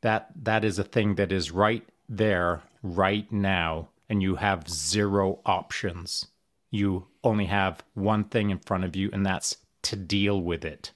[0.00, 5.40] That that is a thing that is right there right now and you have zero
[5.46, 6.26] options.
[6.70, 10.92] You only have one thing in front of you and that's to deal with it.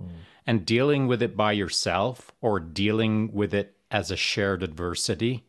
[0.00, 0.10] Mm.
[0.46, 5.44] And dealing with it by yourself or dealing with it as a shared adversity,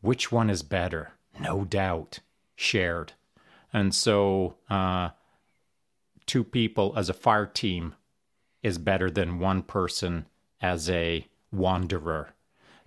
[0.00, 1.12] which one is better?
[1.38, 2.20] No doubt,
[2.54, 3.12] shared.
[3.72, 5.10] And so, uh,
[6.26, 7.94] two people as a fire team
[8.66, 10.26] is better than one person
[10.60, 12.34] as a wanderer.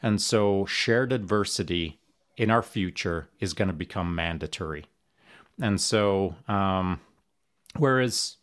[0.04, 2.00] And so shared adversity
[2.36, 4.86] in our future is going to become mandatory.
[5.62, 7.00] And so, um,
[7.78, 8.36] whereas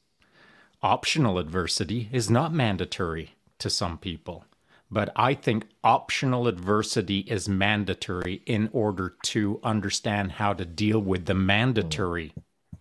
[0.83, 4.46] optional adversity is not mandatory to some people,
[4.90, 11.27] but I think optional adversity is mandatory in order to understand how to deal with
[11.27, 12.33] the mandatory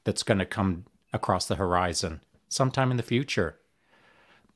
[0.06, 3.58] that's going to come across the horizon sometime in the future.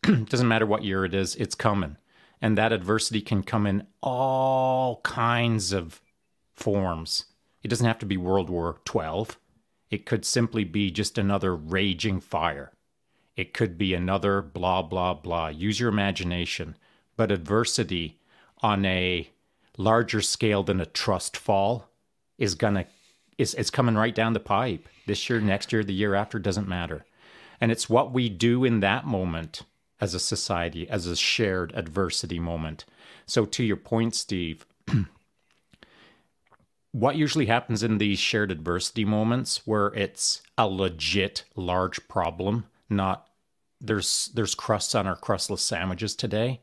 [0.25, 1.97] doesn't matter what year it is, it's coming.
[2.41, 6.01] And that adversity can come in all kinds of
[6.55, 7.25] forms.
[7.63, 9.35] It doesn't have to be World War XII.
[9.89, 12.71] It could simply be just another raging fire.
[13.35, 15.47] It could be another blah, blah, blah.
[15.47, 16.75] Use your imagination.
[17.17, 18.19] But adversity
[18.61, 19.29] on a
[19.77, 21.89] larger scale than a trust fall
[22.37, 22.85] is gonna
[23.37, 24.87] is it's coming right down the pipe.
[25.07, 27.05] This year, next year, the year after doesn't matter.
[27.61, 29.63] And it's what we do in that moment
[30.01, 32.85] as a society, as a shared adversity moment.
[33.25, 34.65] So, to your point, Steve,
[36.91, 43.27] what usually happens in these shared adversity moments where it's a legit large problem, not
[43.81, 46.61] there's there's crusts on our crustless sandwiches today.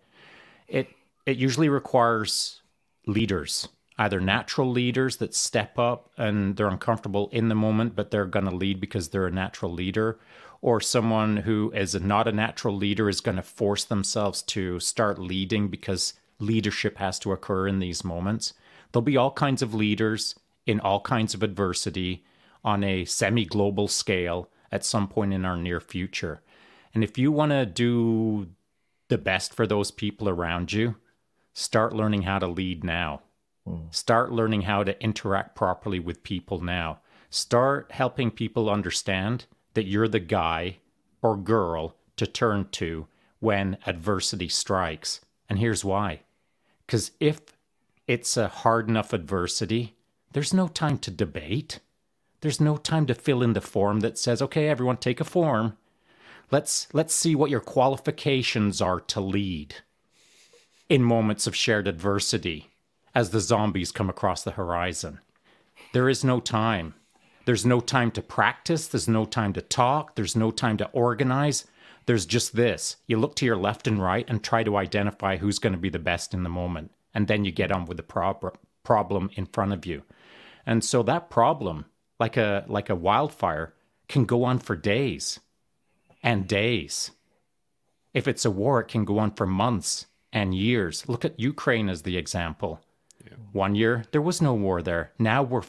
[0.69, 0.89] It
[1.25, 2.61] it usually requires
[3.07, 3.69] leaders,
[3.99, 8.45] either natural leaders that step up and they're uncomfortable in the moment, but they're going
[8.45, 10.19] to lead because they're a natural leader,
[10.61, 15.19] or someone who is not a natural leader is going to force themselves to start
[15.19, 18.53] leading because leadership has to occur in these moments.
[18.93, 20.35] There'll be all kinds of leaders
[20.67, 22.25] in all kinds of adversity
[22.65, 26.43] on a semi global scale at some point in our near future.
[26.93, 28.49] And if you want to do
[29.09, 30.97] the best for those people around you,
[31.53, 33.23] start learning how to lead now.
[33.67, 33.95] Mm.
[33.95, 37.01] Start learning how to interact properly with people now.
[37.31, 40.79] Start helping people understand that you're the guy
[41.21, 43.07] or girl to turn to
[43.41, 45.21] when adversity strikes.
[45.51, 46.23] And here's why.
[46.87, 47.41] Because if
[48.07, 49.95] it's a hard enough adversity,
[50.33, 51.81] there's no time to debate.
[52.41, 55.77] There's no time to fill in the form that says, okay, everyone take a form.
[56.51, 59.77] Let's, let's see what your qualifications are to lead
[60.89, 62.71] in moments of shared adversity
[63.15, 65.21] as the zombies come across the horizon.
[65.93, 66.95] There is no time.
[67.47, 68.89] There's no time to practice.
[68.89, 70.17] There's no time to talk.
[70.17, 71.65] There's no time to organize.
[72.05, 72.97] There's just this.
[73.07, 75.89] You look to your left and right and try to identify who's going to be
[75.89, 76.91] the best in the moment.
[77.15, 80.03] And then you get on with the prob- problem in front of you.
[80.67, 81.87] And so that problem,
[82.19, 83.75] like a, like a wildfire,
[84.09, 85.39] can go on for days
[86.23, 87.13] and days.
[88.13, 91.09] If it's a war, it can go on for months and years.
[91.09, 92.81] Look at Ukraine as the example.
[93.25, 93.35] Yeah.
[93.53, 95.13] One year, there was no war there.
[95.19, 95.63] Now we're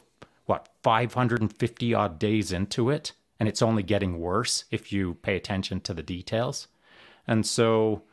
[0.87, 5.93] 550 odd days into it and it's only getting worse if you pay attention to
[5.93, 6.69] the details.
[7.27, 8.03] And so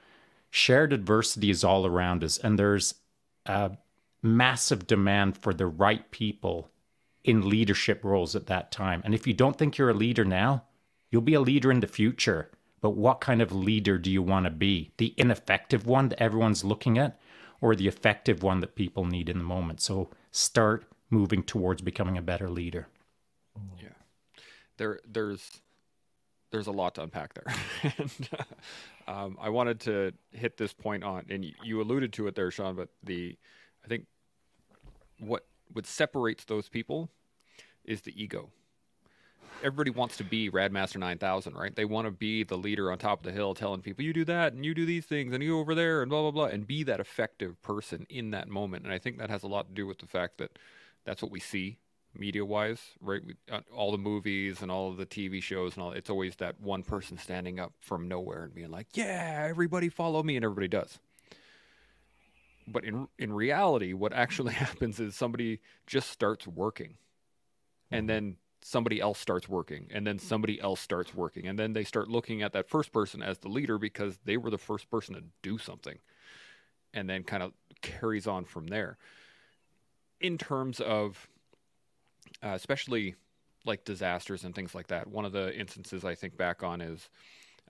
[0.50, 2.96] shared adversity is all around us, and there's
[3.46, 3.76] a
[4.22, 6.68] massive demand for the right people
[7.22, 9.02] in leadership roles at that time.
[9.04, 10.64] And if you don't think you're a leader now,
[11.12, 12.50] you'll be a leader in the future.
[12.80, 14.90] But what kind of leader do you want to be?
[14.96, 17.20] The ineffective one that everyone's looking at,
[17.60, 19.80] or the effective one that people need in the moment?
[19.80, 22.88] So start moving towards becoming a better leader.
[23.80, 23.88] Yeah,
[24.76, 25.60] there, there's,
[26.50, 27.54] there's a lot to unpack there,
[27.98, 28.28] and
[29.06, 32.76] um, I wanted to hit this point on, and you alluded to it there, Shaun.
[32.76, 33.36] But the,
[33.84, 34.06] I think,
[35.18, 37.10] what what separates those people
[37.84, 38.50] is the ego.
[39.62, 41.74] Everybody wants to be Radmaster 9000, right?
[41.74, 44.24] They want to be the leader on top of the hill telling people, you do
[44.24, 46.66] that and you do these things and you over there and blah, blah, blah, and
[46.66, 48.84] be that effective person in that moment.
[48.84, 50.58] And I think that has a lot to do with the fact that
[51.04, 51.78] that's what we see
[52.16, 53.20] media wise, right?
[53.24, 56.36] We, uh, all the movies and all of the TV shows and all, it's always
[56.36, 60.36] that one person standing up from nowhere and being like, yeah, everybody follow me.
[60.36, 60.98] And everybody does
[62.66, 66.94] but in in reality what actually happens is somebody just starts working
[67.90, 68.06] and mm-hmm.
[68.06, 72.08] then somebody else starts working and then somebody else starts working and then they start
[72.08, 75.22] looking at that first person as the leader because they were the first person to
[75.42, 75.98] do something
[76.94, 78.96] and then kind of carries on from there
[80.20, 81.28] in terms of
[82.42, 83.14] uh, especially
[83.64, 87.08] like disasters and things like that one of the instances i think back on is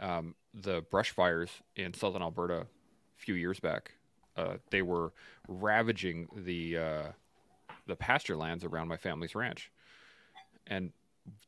[0.00, 2.66] um, the brush fires in southern alberta a
[3.16, 3.92] few years back
[4.37, 5.12] uh, they were
[5.48, 7.02] ravaging the uh,
[7.87, 9.70] the pasture lands around my family's ranch.
[10.66, 10.92] And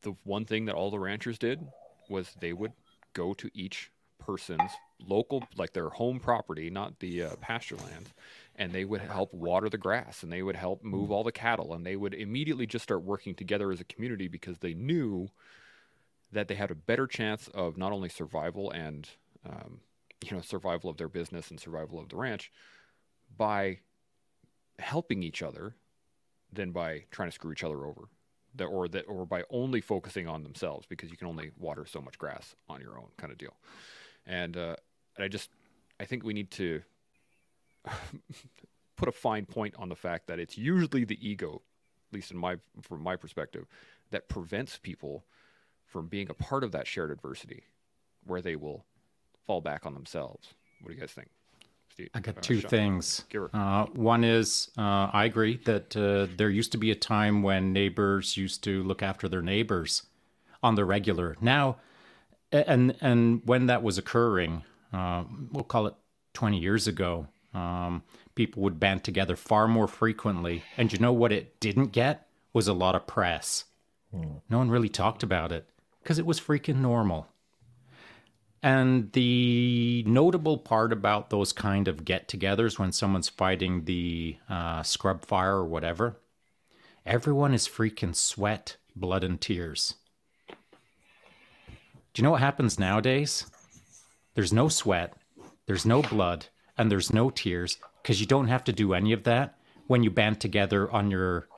[0.02, 1.66] the one thing that all the ranchers did
[2.09, 2.72] was they would
[3.12, 8.11] go to each person's local, like their home property, not the uh, pasture lands,
[8.56, 11.74] and they would help water the grass and they would help move all the cattle
[11.74, 15.28] and they would immediately just start working together as a community because they knew
[16.32, 19.08] that they had a better chance of not only survival and
[19.48, 19.80] um,
[20.24, 22.50] you know survival of their business and survival of the ranch
[23.36, 23.78] by
[24.78, 25.74] helping each other
[26.52, 28.08] than by trying to screw each other over
[28.54, 32.00] that or that or by only focusing on themselves because you can only water so
[32.00, 33.54] much grass on your own kind of deal.
[34.26, 34.76] And uh,
[35.16, 35.50] and i just
[36.00, 36.82] i think we need to
[38.96, 41.62] put a fine point on the fact that it's usually the ego
[42.09, 43.66] at least in my from my perspective
[44.11, 45.25] that prevents people
[45.85, 47.64] from being a part of that shared adversity
[48.25, 48.85] where they will
[49.46, 51.29] fall back on themselves what do you guys think
[51.96, 52.11] Steve?
[52.12, 53.25] I got uh, two things.
[53.55, 57.72] Uh, one is uh, I agree that uh, there used to be a time when
[57.72, 60.03] neighbors used to look after their neighbors
[60.62, 61.37] on the regular.
[61.40, 61.79] Now,
[62.53, 65.94] and and when that was occurring, uh, we'll call it
[66.35, 68.02] 20 years ago, um,
[68.34, 70.62] people would band together far more frequently.
[70.76, 73.64] And you know what it didn't get was a lot of press.
[74.14, 74.36] Hmm.
[74.50, 75.68] No one really talked about it
[76.02, 77.28] because it was freaking normal.
[78.62, 84.82] And the notable part about those kind of get togethers when someone's fighting the uh,
[84.82, 86.20] scrub fire or whatever,
[87.04, 89.94] everyone is freaking sweat, blood, and tears.
[90.48, 90.54] Do
[92.20, 93.46] you know what happens nowadays?
[94.34, 95.14] There's no sweat,
[95.66, 99.24] there's no blood, and there's no tears because you don't have to do any of
[99.24, 101.48] that when you band together on your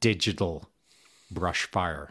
[0.00, 0.68] digital
[1.30, 2.10] brush fire.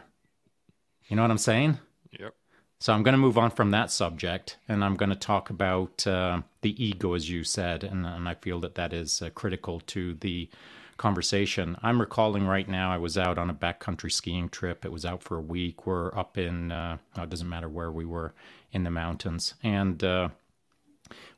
[1.08, 1.78] You know what I'm saying?
[2.18, 2.34] Yep.
[2.78, 6.06] So I'm going to move on from that subject, and I'm going to talk about
[6.06, 9.80] uh, the ego, as you said, and, and, I feel that that is uh, critical
[9.80, 10.50] to the
[10.98, 11.76] conversation.
[11.82, 14.84] I'm recalling right now I was out on a backcountry skiing trip.
[14.84, 15.86] It was out for a week.
[15.86, 18.34] We're up in, uh, oh, it doesn't matter where we were,
[18.72, 20.28] in the mountains, and uh,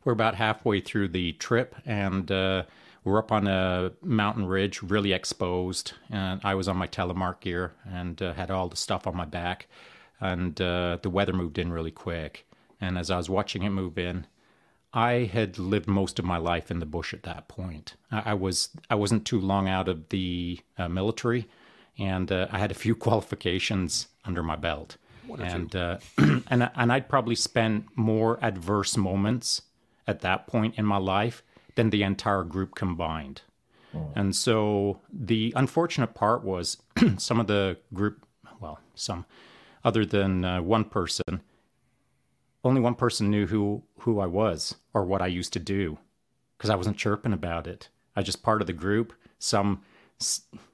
[0.05, 2.65] we're about halfway through the trip, and uh,
[3.05, 7.73] we're up on a mountain ridge, really exposed, and I was on my telemark gear
[7.87, 9.67] and uh, had all the stuff on my back
[10.21, 12.47] and uh, the weather moved in really quick.
[12.81, 14.27] And as I was watching it move in,
[14.93, 17.95] I had lived most of my life in the bush at that point.
[18.11, 21.49] I, I was I wasn't too long out of the uh, military,
[21.99, 24.97] and uh, I had a few qualifications under my belt.
[25.39, 29.63] And uh, and and I'd probably spent more adverse moments
[30.09, 31.45] at that point in my life
[31.77, 33.43] than the entire group combined.
[33.95, 34.11] Oh.
[34.17, 36.79] And so the unfortunate part was
[37.19, 38.27] some of the group,
[38.59, 39.27] well, some
[39.85, 41.43] other than uh, one person.
[42.65, 45.99] Only one person knew who who I was or what I used to do,
[46.57, 47.89] because I wasn't chirping about it.
[48.17, 49.13] I was just part of the group.
[49.39, 49.83] Some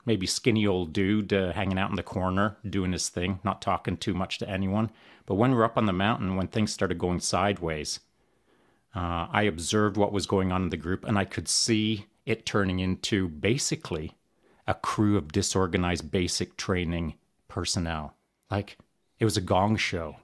[0.06, 3.98] maybe skinny old dude uh, hanging out in the corner doing his thing, not talking
[3.98, 4.90] too much to anyone.
[5.26, 8.00] But when we were up on the mountain, when things started going sideways,
[8.94, 12.46] uh, I observed what was going on in the group, and I could see it
[12.46, 14.12] turning into basically
[14.66, 17.14] a crew of disorganized basic training
[17.48, 18.14] personnel.
[18.50, 18.78] Like
[19.18, 20.16] It was a gong show.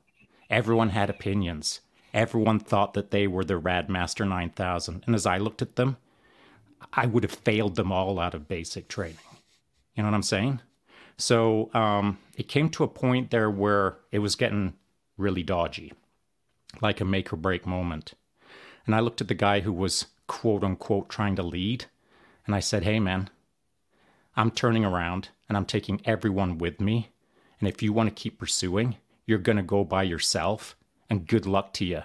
[0.49, 1.81] Everyone had opinions.
[2.13, 5.05] Everyone thought that they were the Radmaster 9000.
[5.07, 5.97] And as I looked at them,
[6.93, 9.19] I would have failed them all out of basic training.
[9.95, 10.61] You know what I'm saying?
[11.19, 14.75] So um, it came to a point there where it was getting
[15.19, 15.93] really dodgy,
[16.81, 18.15] like a make or break moment.
[18.87, 21.87] And I looked at the guy who was quote unquote trying to lead,
[22.47, 23.31] and I said, Hey, man,
[24.37, 27.11] I'm turning around and I'm taking everyone with me.
[27.59, 30.77] And if you want to keep pursuing, you're going to go by yourself,
[31.09, 32.03] and good luck to you.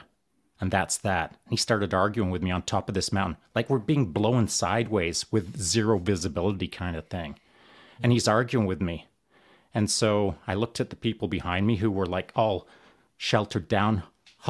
[0.60, 1.32] And that's that.
[1.32, 4.48] And he started arguing with me on top of this mountain, like we're being blown
[4.48, 7.38] sideways with zero visibility kind of thing.
[8.02, 9.08] And he's arguing with me.
[9.74, 12.68] And so I looked at the people behind me who were like all
[13.18, 14.04] sheltered down,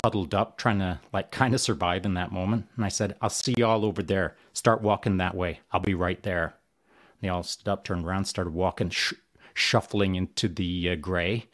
[0.04, 2.68] huddled up, trying to like kind of survive in that moment.
[2.76, 4.36] And I said, I'll see you all over there.
[4.54, 5.62] Start walking that way.
[5.72, 6.46] I'll be right there.
[6.46, 9.14] And They all stood up, turned around, started walking, sh-
[9.54, 11.46] shuffling into the uh, gray.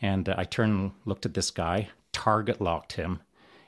[0.00, 3.20] And uh, I turned, looked at this guy, target locked him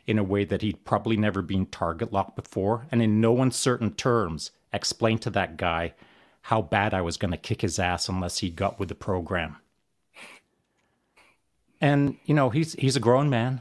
[0.07, 3.93] in a way that he'd probably never been target locked before, and in no uncertain
[3.95, 5.95] terms explained to that guy
[6.43, 9.57] how bad I was going to kick his ass unless he got with the program.
[11.81, 13.61] And you know, he's he's a grown man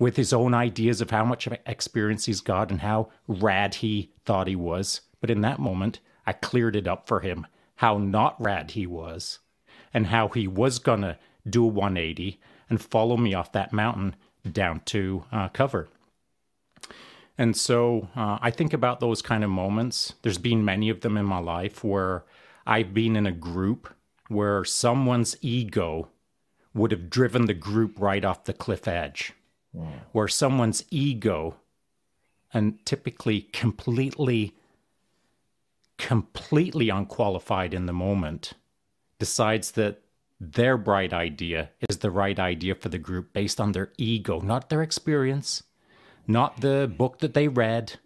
[0.00, 4.48] with his own ideas of how much experience he's got and how rad he thought
[4.48, 5.02] he was.
[5.20, 7.46] But in that moment, I cleared it up for him
[7.76, 9.38] how not rad he was
[9.94, 14.16] and how he was going to do a 180 and follow me off that mountain
[14.50, 15.88] down to uh, cover.
[17.36, 20.14] And so uh, I think about those kind of moments.
[20.22, 22.24] There's been many of them in my life where
[22.66, 23.92] I've been in a group
[24.28, 26.08] where someone's ego
[26.74, 29.32] would have driven the group right off the cliff edge,
[29.74, 30.00] yeah.
[30.12, 31.56] where someone's ego,
[32.52, 34.54] and typically completely,
[35.98, 38.54] completely unqualified in the moment,
[39.18, 40.02] decides that
[40.40, 44.70] their bright idea is the right idea for the group based on their ego, not
[44.70, 45.62] their experience,
[46.26, 47.98] not the book that they read,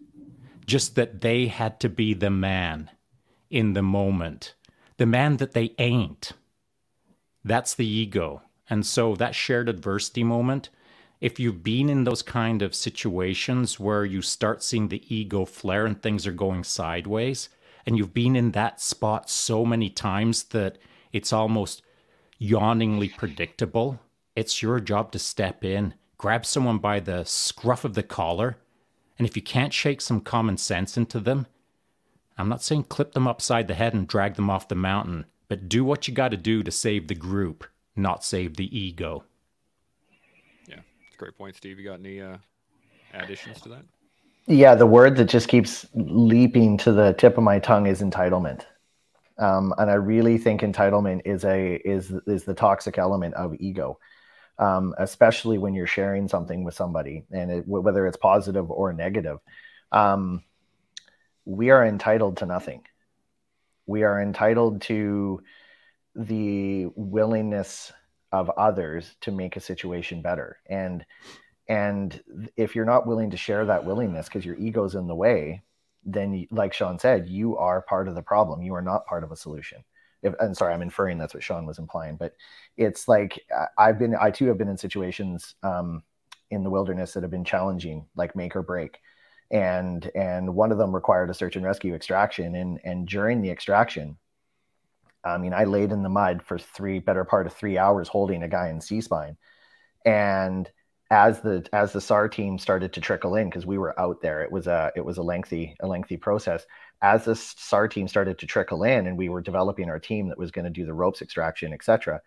[0.65, 2.89] just that they had to be the man
[3.49, 4.53] in the moment,
[4.97, 6.33] the man that they ain't.
[7.43, 8.41] That's the ego.
[8.69, 10.69] And so that shared adversity moment,
[11.25, 15.87] if you've been in those kind of situations where you start seeing the ego flare
[15.87, 17.49] and things are going sideways,
[17.83, 20.77] and you've been in that spot so many times that
[21.11, 21.81] it's almost
[22.37, 23.99] yawningly predictable,
[24.35, 28.57] it's your job to step in, grab someone by the scruff of the collar,
[29.17, 31.47] and if you can't shake some common sense into them,
[32.37, 35.69] I'm not saying clip them upside the head and drag them off the mountain, but
[35.69, 37.65] do what you got to do to save the group,
[37.95, 39.23] not save the ego.
[41.17, 41.79] Great point, Steve.
[41.79, 42.37] You got any uh,
[43.13, 43.85] additions to that?
[44.47, 48.65] Yeah, the word that just keeps leaping to the tip of my tongue is entitlement.
[49.37, 53.99] Um, and I really think entitlement is a is is the toxic element of ego,
[54.59, 59.39] um, especially when you're sharing something with somebody, and it, whether it's positive or negative.
[59.91, 60.43] Um,
[61.43, 62.83] we are entitled to nothing.
[63.85, 65.41] We are entitled to
[66.15, 67.91] the willingness
[68.31, 71.05] of others to make a situation better, and
[71.67, 72.21] and
[72.55, 75.63] if you're not willing to share that willingness because your ego's in the way,
[76.03, 78.61] then like Shaun said, you are part of the problem.
[78.61, 79.83] You are not part of a solution.
[80.21, 82.33] If, and sorry, I'm inferring that's what Shaun was implying, but
[82.77, 83.39] it's like
[83.77, 86.03] I've been, I too have been in situations um,
[86.51, 88.99] in the wilderness that have been challenging, like make or break,
[89.51, 93.51] and and one of them required a search and rescue extraction, and and during the
[93.51, 94.17] extraction,
[95.25, 98.43] I mean, I laid in the mud for three better part of three hours holding
[98.43, 99.37] a guy in C spine,
[100.05, 100.69] and
[101.11, 104.41] as the as the SAR team started to trickle in because we were out there,
[104.43, 106.65] it was a it was a lengthy a lengthy process.
[107.01, 110.37] As the SAR team started to trickle in, and we were developing our team that
[110.37, 112.21] was going to do the ropes extraction, etc.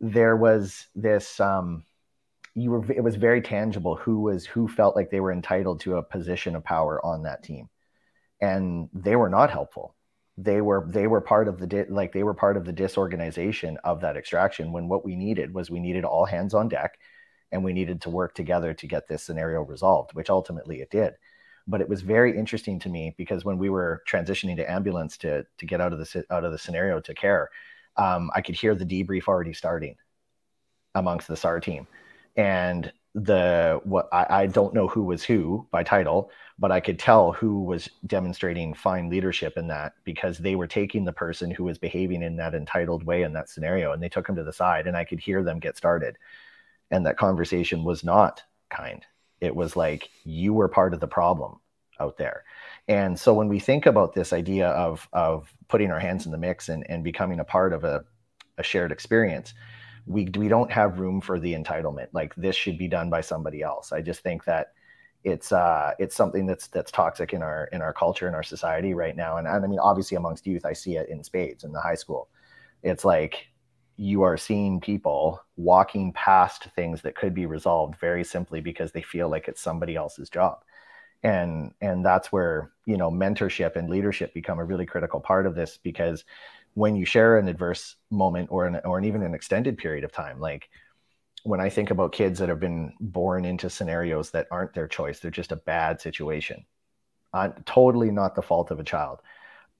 [0.00, 1.84] There was this um,
[2.54, 5.96] you were it was very tangible who was who felt like they were entitled to
[5.96, 7.68] a position of power on that team,
[8.40, 9.94] and they were not helpful.
[10.42, 13.76] They were they were part of the di- like they were part of the disorganization
[13.84, 14.72] of that extraction.
[14.72, 16.98] When what we needed was we needed all hands on deck
[17.52, 21.14] and we needed to work together to get this scenario resolved, which ultimately it did.
[21.66, 25.44] But it was very interesting to me because when we were transitioning to ambulance to
[25.58, 27.50] to get out of the out of the scenario to care,
[27.96, 29.96] um, I could hear the debrief already starting
[30.94, 31.86] amongst the SAR team,
[32.36, 36.98] and the what I, I don't know who was who by title, but I could
[36.98, 41.64] tell who was demonstrating fine leadership in that because they were taking the person who
[41.64, 44.52] was behaving in that entitled way in that scenario and they took him to the
[44.52, 46.16] side and I could hear them get started.
[46.92, 49.04] And that conversation was not kind.
[49.40, 51.58] It was like you were part of the problem
[51.98, 52.44] out there.
[52.86, 56.38] And so when we think about this idea of of putting our hands in the
[56.38, 58.04] mix and, and becoming a part of a,
[58.58, 59.52] a shared experience
[60.10, 62.08] we we don't have room for the entitlement.
[62.12, 63.92] Like this should be done by somebody else.
[63.92, 64.72] I just think that
[65.22, 68.92] it's uh it's something that's that's toxic in our in our culture in our society
[68.94, 69.36] right now.
[69.36, 71.94] And, and i mean obviously amongst youth i see it in spades in the high
[71.94, 72.28] school.
[72.82, 73.46] It's like
[73.96, 79.02] you are seeing people walking past things that could be resolved very simply because they
[79.02, 80.64] feel like it's somebody else's job.
[81.22, 85.54] And and that's where you know mentorship and leadership become a really critical part of
[85.54, 86.24] this because
[86.74, 90.12] when you share an adverse moment or an or an even an extended period of
[90.12, 90.68] time like
[91.42, 95.20] when i think about kids that have been born into scenarios that aren't their choice
[95.20, 96.64] they're just a bad situation
[97.32, 99.20] uh, totally not the fault of a child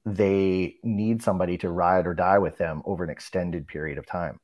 [0.07, 4.41] they need somebody to ride or die with them over an extended period of time.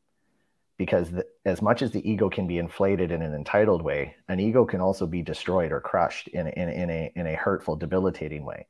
[0.76, 4.40] Because the, as much as the ego can be inflated in an entitled way an
[4.40, 8.44] ego can also be destroyed or crushed in, in, in, a, in a hurtful debilitating
[8.44, 8.66] way.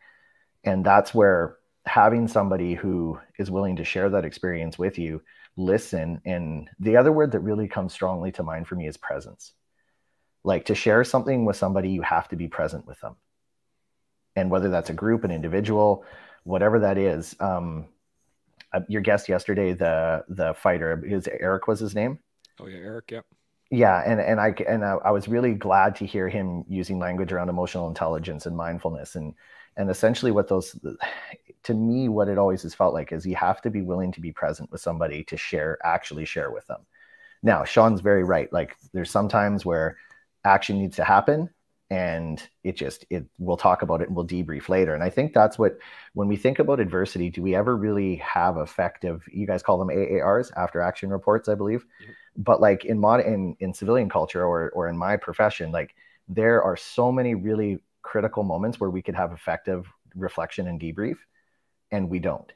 [0.62, 1.56] And that's where
[1.86, 5.22] having somebody who is willing to share that experience with you
[5.56, 9.52] listen and the other word that really comes strongly to mind for me is presence
[10.44, 13.16] like to share something with somebody you have to be present with them
[14.34, 16.04] and whether that's a group an individual
[16.44, 17.86] whatever that is um,
[18.72, 22.18] uh, your guest yesterday, the the fighter, his Eric was his name.
[22.60, 23.10] Oh yeah, Eric.
[23.10, 23.24] Yep.
[23.70, 27.32] Yeah, and and I and I, I was really glad to hear him using language
[27.32, 29.34] around emotional intelligence and mindfulness and
[29.76, 30.78] and essentially what those
[31.62, 34.20] to me what it always has felt like is you have to be willing to
[34.20, 36.80] be present with somebody to share actually share with them.
[37.42, 38.52] Now Shaun's very right.
[38.52, 39.96] Like there's sometimes where
[40.44, 41.50] action needs to happen
[41.88, 44.94] and it just it we'll talk about it and we'll debrief later.
[44.94, 45.78] And i think that's what
[46.14, 49.88] when we think about adversity do we ever really have effective you guys call them
[49.88, 51.84] aars after action reports i believe?
[52.02, 52.12] Mm-hmm.
[52.38, 55.94] but like in mod in, in civilian culture or or in my profession like
[56.28, 61.16] there are so many really critical moments where we could have effective reflection and debrief
[61.90, 62.52] and we don't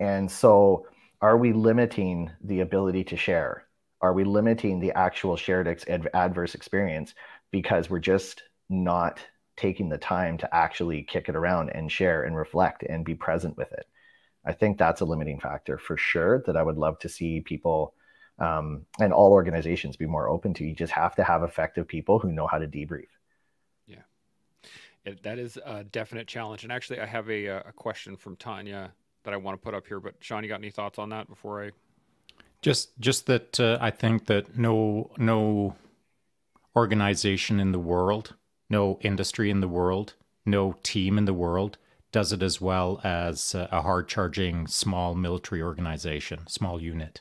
[0.00, 0.86] and so
[1.20, 3.66] are we limiting the ability to share
[4.02, 7.14] are we limiting the actual shared ex- adverse experience
[7.52, 9.20] because we're just not
[9.56, 13.56] taking the time to actually kick it around and share and reflect and be present
[13.56, 13.86] with it.
[14.44, 17.94] I think that's a limiting factor for sure that I would love to see people
[18.38, 20.64] um, and all organizations be more open to.
[20.64, 23.06] You just have to have effective people who know how to debrief.
[25.04, 26.62] It, that is a definite challenge.
[26.62, 28.92] And actually, I have a, uh, a question from Tanya
[29.24, 30.00] that I want to put up here.
[30.00, 31.70] But Shaun, you got any thoughts on that before I?
[32.60, 35.74] Just, just that uh, I think that no, no
[36.76, 38.34] organization in the world
[38.72, 40.14] no industry in the world,
[40.46, 41.76] no team in the world
[42.10, 47.20] does it as well as a hard charging small military organization, small unit.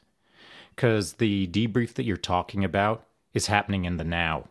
[0.76, 4.48] Because the debrief that you're talking about is happening in the now.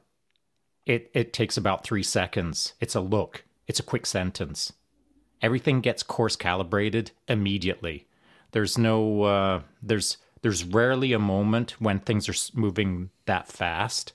[0.91, 2.75] It, it takes about three seconds.
[2.81, 4.73] It's a look, it's a quick sentence.
[5.41, 8.09] Everything gets course calibrated immediately.
[8.51, 14.15] There's no, uh, there's, there's rarely a moment when things are moving that fast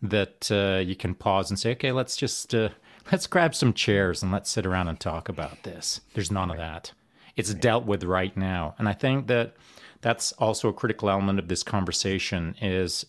[0.00, 2.70] that uh, you can pause and say, okay, let's just uh,
[3.12, 6.00] let's grab some chairs and let's sit around and talk about this.
[6.14, 6.92] There's none of that.
[7.36, 9.56] It's dealt with right now, and I think that
[10.00, 13.04] that's also a critical element of this conversation is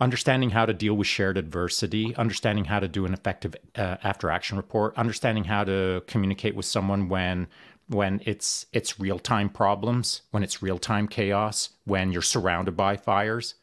[0.00, 4.30] understanding how to deal with shared adversity, understanding how to do an effective uh, after
[4.30, 7.46] action report, understanding how to communicate with someone when
[7.88, 12.96] when it's it's real time problems, when it's real time chaos, when you're surrounded by
[12.96, 13.54] fires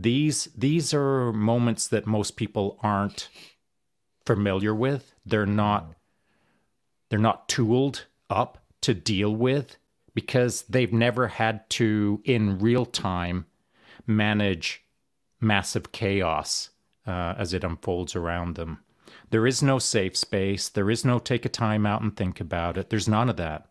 [0.00, 3.28] these these are moments that most people aren't
[4.24, 5.14] familiar with.
[5.26, 5.94] They're not
[7.10, 9.76] they're not tooled up to deal with
[10.14, 13.44] because they've never had to in real time
[14.06, 14.82] manage
[15.40, 16.70] massive chaos
[17.06, 18.78] uh, as it unfolds around them.
[19.30, 20.68] There is no safe space.
[20.68, 22.90] There is no take a time out and think about it.
[22.90, 23.66] There's none of that.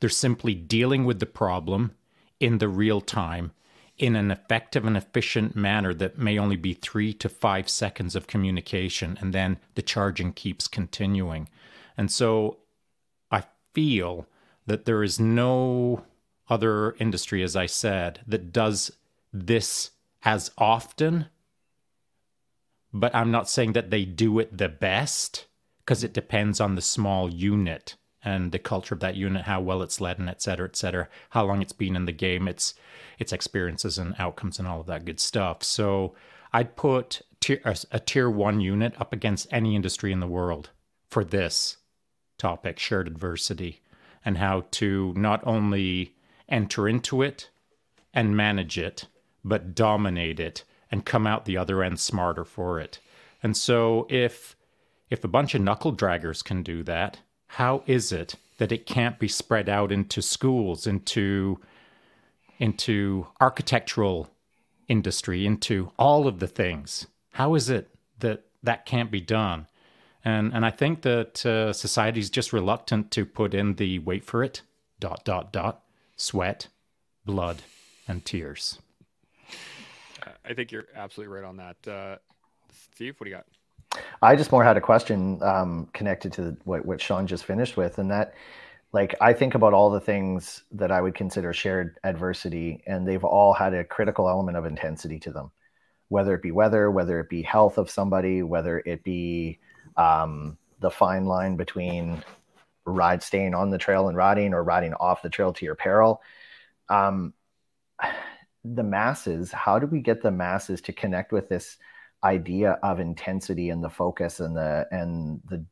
[0.00, 1.92] They're simply dealing with the problem
[2.40, 3.52] in the real time
[3.98, 8.26] in an effective and efficient manner that may only be three to five seconds of
[8.26, 11.48] communication, and then the charging keeps continuing.
[11.96, 12.58] And so
[13.30, 14.26] I feel
[14.66, 16.04] that there is no
[16.48, 18.92] other industry, as I said, that does
[19.32, 19.92] this
[20.26, 21.26] as often.
[22.92, 25.46] But I'm not saying that they do it the best
[25.78, 29.82] because it depends on the small unit and the culture of that unit, how well
[29.82, 32.74] it's led, and et cetera, et cetera, how long it's been in the game, its
[33.18, 35.62] its experiences and outcomes, and all of that good stuff.
[35.62, 36.14] So
[36.52, 40.70] I'd put tier, a, a tier one unit up against any industry in the world
[41.08, 41.76] for this
[42.36, 43.80] topic, shared adversity,
[44.24, 46.16] and how to not only
[46.48, 47.50] enter into it
[48.12, 49.06] and manage it,
[49.46, 52.98] but dominate it and come out the other end smarter for it.
[53.42, 54.56] And so if
[55.08, 59.18] if a bunch of knuckle draggers can do that, how is it that it can't
[59.18, 61.60] be spread out into schools, into
[62.58, 64.30] into architectural
[64.88, 67.06] industry, into all of the things.
[67.32, 67.90] How is it
[68.20, 69.66] that that can't be done?
[70.24, 74.24] And and I think that uh, society is just reluctant to put in the wait
[74.24, 74.62] for it
[74.98, 75.82] dot dot dot
[76.16, 76.68] sweat,
[77.24, 77.62] blood,
[78.08, 78.78] and tears.
[80.46, 81.88] I think you're absolutely right on that.
[81.88, 82.16] Uh,
[82.92, 83.46] Steve, what do you got?
[84.22, 87.98] I just more had a question um, connected to what, what Shaun just finished with,
[87.98, 88.34] and that,
[88.92, 93.24] like, I think about all the things that I would consider shared adversity, and they've
[93.24, 95.50] all had a critical element of intensity to them,
[96.08, 99.58] whether it be weather, whether it be health of somebody, whether it be
[99.96, 102.22] um, the fine line between
[102.84, 106.20] ride staying on the trail and riding or riding off the trail to your peril.
[106.88, 107.34] Um,
[108.74, 111.76] the masses, how do we get the masses to connect with this?
[112.24, 115.64] idea of intensity and the focus and the and the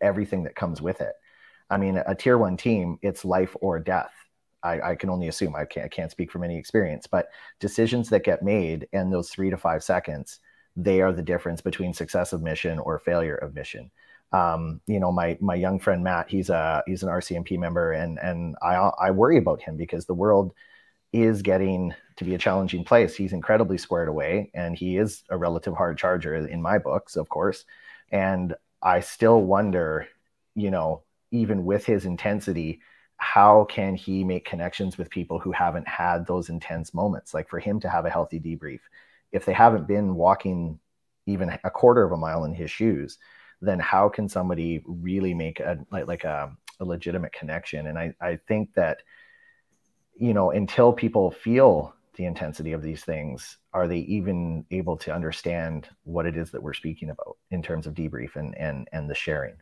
[0.00, 1.14] everything that comes with it.
[1.70, 4.12] I mean, a tier one team, it's life or death.
[4.62, 5.54] I, I can only assume.
[5.54, 7.28] I can't, I can't speak from any experience, but
[7.60, 10.40] decisions that get made in those three to five seconds,
[10.76, 13.90] they are the difference between success of mission or failure of mission.
[14.32, 18.18] Um, you know, my my young friend Matt, he's a he's an RCMP member, and
[18.18, 20.52] and I I worry about him because the world
[21.12, 23.14] is getting to be a challenging place.
[23.14, 27.28] He's incredibly squared away, and he is a relative hard charger in my books, of
[27.28, 27.64] course.
[28.10, 30.06] And I still wonder,
[30.54, 32.80] you know, even with his intensity,
[33.16, 37.34] how can he make connections with people who haven't had those intense moments?
[37.34, 38.80] Like for him to have a healthy debrief,
[39.32, 40.78] if they haven't been walking
[41.26, 43.18] even a quarter of a mile in his shoes,
[43.60, 47.86] then how can somebody really make a like, like a, a legitimate connection?
[47.86, 48.98] And I, I think that
[50.16, 55.14] you know, until people feel the intensity of these things, are they even able to
[55.14, 59.08] understand what it is that we're speaking about in terms of debrief and and and
[59.08, 59.56] the sharing?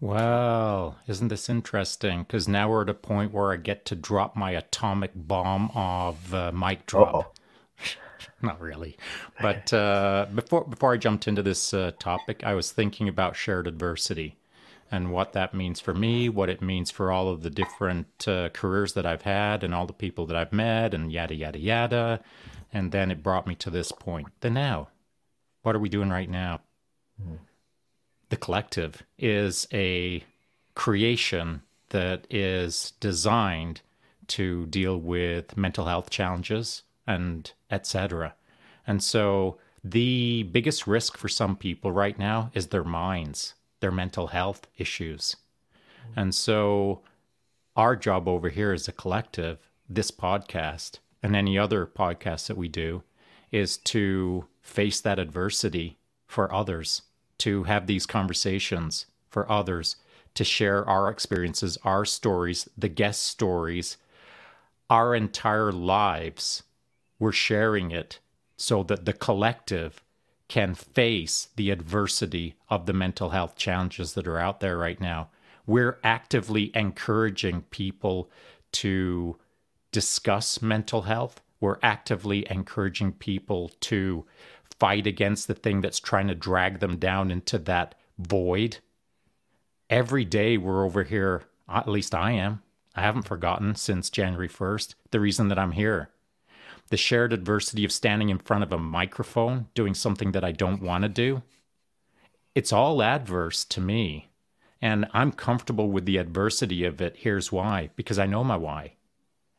[0.00, 2.22] Well, isn't this interesting?
[2.22, 6.34] Because now we're at a point where I get to drop my atomic bomb of
[6.34, 7.34] uh, mic drop.
[8.42, 8.98] Not really,
[9.40, 13.66] but uh, before before I jumped into this uh, topic, I was thinking about shared
[13.66, 14.36] adversity
[14.90, 18.48] and what that means for me, what it means for all of the different uh,
[18.50, 22.20] careers that I've had and all the people that I've met and yada, yada, yada.
[22.72, 24.28] And then it brought me to this point.
[24.40, 24.88] The now.
[25.62, 26.60] What are we doing right now?
[27.20, 27.38] Mm.
[28.28, 30.22] The collective is a
[30.74, 33.80] creation that is designed
[34.28, 38.34] to deal with mental health challenges and etc.
[38.86, 44.28] And so the biggest risk for some people right now is their minds their mental
[44.28, 45.36] health issues.
[46.14, 47.02] And so,
[47.74, 52.68] our job over here as a collective, this podcast and any other podcast that we
[52.68, 53.02] do,
[53.50, 57.02] is to face that adversity for others,
[57.38, 59.96] to have these conversations for others,
[60.34, 63.96] to share our experiences, our stories, the guest stories,
[64.88, 66.62] our entire lives.
[67.18, 68.20] We're sharing it
[68.56, 70.02] so that the collective
[70.48, 75.28] can face the adversity of the mental health challenges that are out there right now.
[75.66, 78.30] We're actively encouraging people
[78.72, 79.36] to
[79.90, 81.40] discuss mental health.
[81.60, 84.24] We're actively encouraging people to
[84.78, 88.78] fight against the thing that's trying to drag them down into that void.
[89.90, 92.62] Every day we're over here, at least I am.
[92.94, 96.10] I haven't forgotten since January 1st the reason that I'm here
[96.88, 100.82] the shared adversity of standing in front of a microphone doing something that I don't
[100.82, 101.42] want to do,
[102.54, 104.28] it's all adverse to me.
[104.80, 107.16] And I'm comfortable with the adversity of it.
[107.18, 108.92] Here's why because I know my why.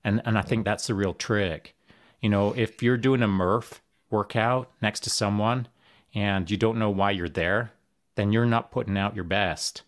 [0.03, 1.75] And, and I think that's the real trick.
[2.21, 5.67] You know, if you're doing a Murph workout next to someone
[6.13, 7.71] and you don't know why you're there,
[8.15, 9.83] then you're not putting out your best.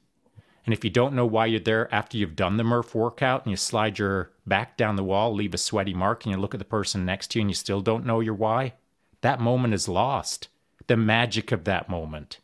[0.66, 3.52] And if you don't know why you're there after you've done the Murph workout and
[3.52, 6.60] you slide your back down the wall, leave a sweaty mark, and you look at
[6.60, 8.74] the person next to you and you still don't know your why,
[9.22, 10.48] that moment is lost.
[10.88, 12.40] The magic of that moment,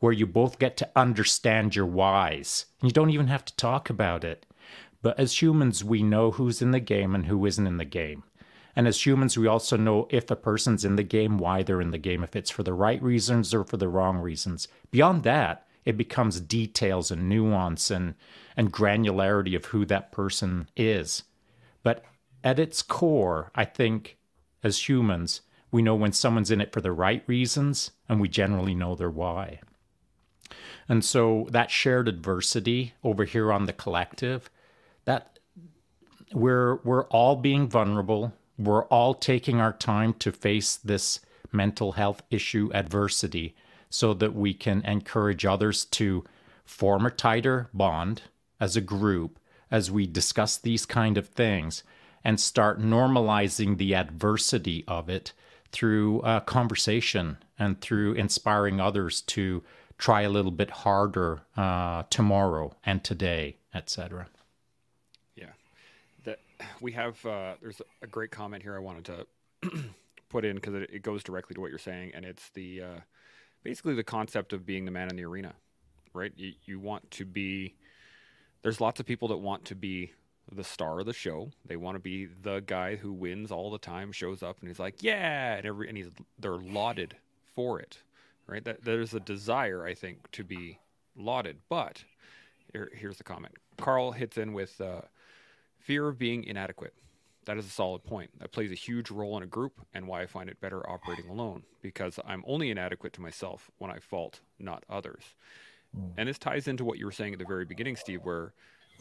[0.00, 2.66] where you both get to understand your whys.
[2.80, 4.46] And you don't even have to talk about it.
[5.02, 8.22] But as humans, we know who's in the game and who isn't in the game.
[8.74, 11.90] And as humans, we also know if a person's in the game, why they're in
[11.90, 14.68] the game, if it's for the right reasons or for the wrong reasons.
[14.90, 18.14] Beyond that, it becomes details and nuance and
[18.58, 21.22] and granularity of who that person is.
[21.82, 22.04] But
[22.44, 24.18] at its core, I think
[24.62, 28.74] as humans, we know when someone's in it for the right reasons and we generally
[28.74, 29.60] know their why.
[30.90, 34.50] And so that shared adversity over here on the collective,
[35.06, 35.38] that
[36.34, 38.34] we're we're all being vulnerable.
[38.58, 41.20] We're all taking our time to face this
[41.50, 43.54] mental health issue adversity
[43.90, 46.24] so that we can encourage others to
[46.64, 48.22] form a tighter bond
[48.60, 49.38] as a group
[49.70, 51.82] as we discuss these kind of things
[52.24, 55.32] and start normalizing the adversity of it
[55.70, 59.62] through uh, conversation and through inspiring others to
[59.98, 64.28] try a little bit harder uh, tomorrow and today, etc.
[65.36, 65.52] Yeah,
[66.24, 66.38] that
[66.80, 67.24] we have.
[67.24, 69.84] Uh, there's a great comment here I wanted to
[70.28, 73.00] put in because it, it, goes directly to what you're saying, and it's the uh,
[73.68, 75.52] basically the concept of being the man in the arena,
[76.14, 76.32] right?
[76.36, 77.74] You, you want to be.
[78.62, 80.14] There's lots of people that want to be
[80.50, 81.50] the star of the show.
[81.66, 84.78] They want to be the guy who wins all the time, shows up and he's
[84.78, 86.08] like, "Yeah," and every and he's
[86.38, 87.16] they're lauded
[87.54, 87.98] for it,
[88.46, 88.64] right?
[88.64, 90.78] That there's a desire, I think, to be
[91.14, 91.58] lauded.
[91.68, 92.04] But
[92.72, 93.54] here, here's the comment.
[93.76, 95.02] Carl hits in with uh,
[95.78, 96.94] fear of being inadequate.
[97.48, 98.38] That is a solid point.
[98.40, 101.30] That plays a huge role in a group and why I find it better operating
[101.30, 105.22] alone because I'm only inadequate to myself when I fault, not others.
[105.98, 106.10] Mm.
[106.18, 108.52] And this ties into what you were saying at the very beginning, Steve, where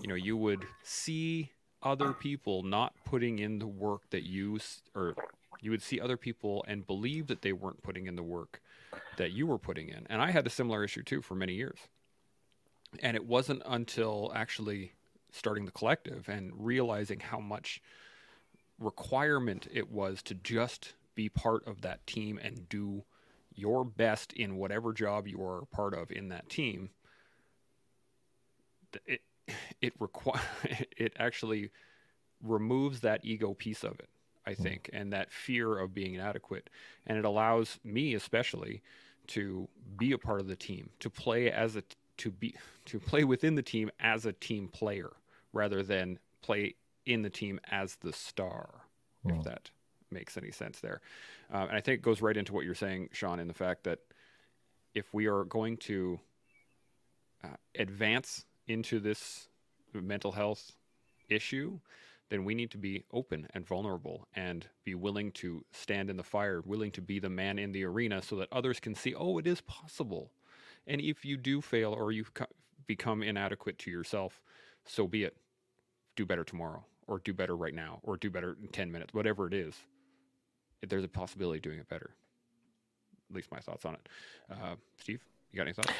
[0.02, 1.52] you know you would see
[1.84, 4.60] other people not putting in the work that you
[4.96, 5.14] or
[5.60, 8.62] you would see other people and believe that they weren't putting in the work
[9.18, 11.80] that you were putting in and i had a similar issue too for many years
[13.02, 14.94] and it wasn't until actually
[15.32, 17.82] starting the collective and realizing how much
[18.80, 23.04] requirement it was to just be part of that team and do
[23.56, 26.90] your best in whatever job you are part of in that team
[29.06, 29.22] it
[29.82, 30.42] it require
[30.98, 31.72] it actually
[32.44, 34.10] removes that ego piece of it
[34.46, 34.64] i hmm.
[34.64, 36.70] think and that fear of being inadequate
[37.08, 38.82] and it allows me especially
[39.26, 39.68] to
[39.98, 41.84] be a part of the team to play as a
[42.18, 42.56] to be
[42.86, 45.12] to play within the team as a team player
[45.54, 46.76] rather than play
[47.08, 48.82] in the team as the star
[49.26, 49.32] mm.
[49.32, 49.44] if hmm.
[49.44, 49.72] that
[50.12, 51.02] makes any sense there
[51.52, 53.84] um, and i think it goes right into what you're saying Shaun in the fact
[53.84, 54.00] that
[54.94, 56.20] if we are going to
[57.44, 59.48] uh, advance into this
[59.94, 60.72] mental health
[61.30, 61.80] issue,
[62.30, 66.24] then we need to be open and vulnerable and be willing to stand in the
[66.24, 69.38] fire, willing to be the man in the arena so that others can see, oh,
[69.38, 70.32] it is possible.
[70.86, 72.26] And if you do fail or you
[72.86, 74.42] become inadequate to yourself,
[74.86, 75.38] so be it.
[76.16, 79.48] Do better tomorrow, or do better right now, or do better in 10 minutes, whatever
[79.48, 79.74] it is.
[80.82, 82.12] If there's a possibility of doing it better.
[83.30, 84.10] At least my thoughts on it.
[84.52, 85.92] Uh, Steve, you got any thoughts?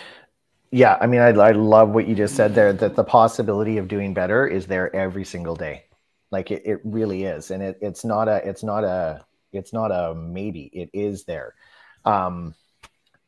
[0.72, 2.74] yeah, I mean, I, I love what you just said there.
[2.74, 5.86] That the possibility of doing better is there every single day,
[6.32, 9.92] like it, it really is, and it, it's not a, it's not a, it's not
[9.92, 10.70] a maybe.
[10.74, 11.56] It is there,
[12.06, 12.54] um,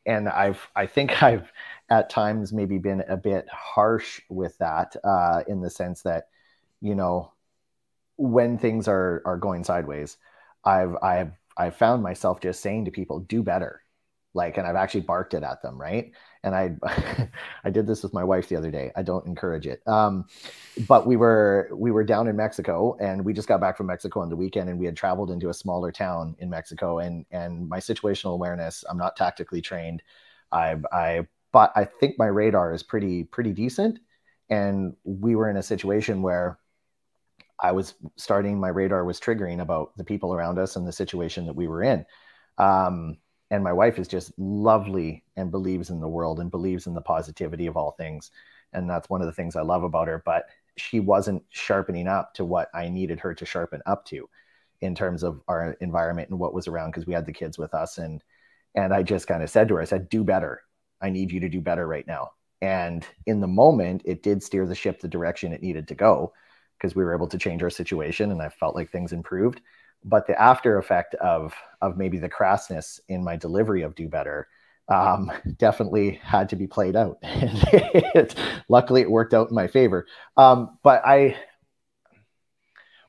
[0.06, 1.50] and I've, I think I've
[1.88, 6.28] at times maybe been a bit harsh with that, uh, in the sense that,
[6.80, 7.32] you know,
[8.20, 10.16] when things are are going sideways,
[10.64, 13.82] I've, I've, I've found myself just saying to people, do better,
[14.34, 16.12] like, and I've actually barked it at them, right?
[16.42, 16.76] and I
[17.64, 18.92] I did this with my wife the other day.
[18.96, 19.86] I don't encourage it.
[19.86, 20.26] Um,
[20.88, 24.20] but we were we were down in Mexico and we just got back from Mexico
[24.20, 27.68] on the weekend and we had traveled into a smaller town in Mexico and and
[27.68, 30.02] my situational awareness, I'm not tactically trained.
[30.52, 33.98] I I but I think my radar is pretty pretty decent
[34.48, 36.59] and we were in a situation where
[37.60, 41.46] I was starting my radar was triggering about the people around us and the situation
[41.46, 42.06] that we were in.
[42.58, 43.18] Um,
[43.50, 47.00] and my wife is just lovely and believes in the world and believes in the
[47.00, 48.30] positivity of all things.
[48.72, 50.22] And that's one of the things i love about her.
[50.24, 50.46] But
[50.76, 54.28] she wasn't sharpening up to what i needed her to sharpen up to
[54.80, 57.74] in terms of our environment and what was around because we had the kids with
[57.74, 57.98] us.
[57.98, 58.22] And
[58.74, 60.62] and i just kind of said to her i said do better.
[61.02, 62.30] I need you to do better right now.
[62.62, 66.32] And in the moment it did steer the ship the direction it needed to go
[66.80, 69.60] because we were able to change our situation and i felt like things improved.
[70.02, 74.48] But the after effect of of maybe the crassness in my delivery of do better
[74.88, 77.18] um, definitely had to be played out.
[78.12, 78.34] It,
[78.68, 80.06] luckily it worked out in my favor.
[80.36, 81.36] Um, but i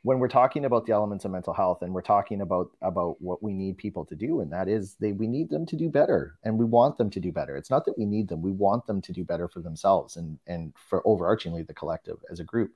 [0.03, 3.43] when we're talking about the elements of mental health and we're talking about about what
[3.43, 6.35] we need people to do and that is they we need them to do better
[6.43, 7.55] and we want them to do better.
[7.55, 10.37] It's not that we need them we want them to do better for themselves and
[10.47, 12.71] and for overarchingly the collective as a group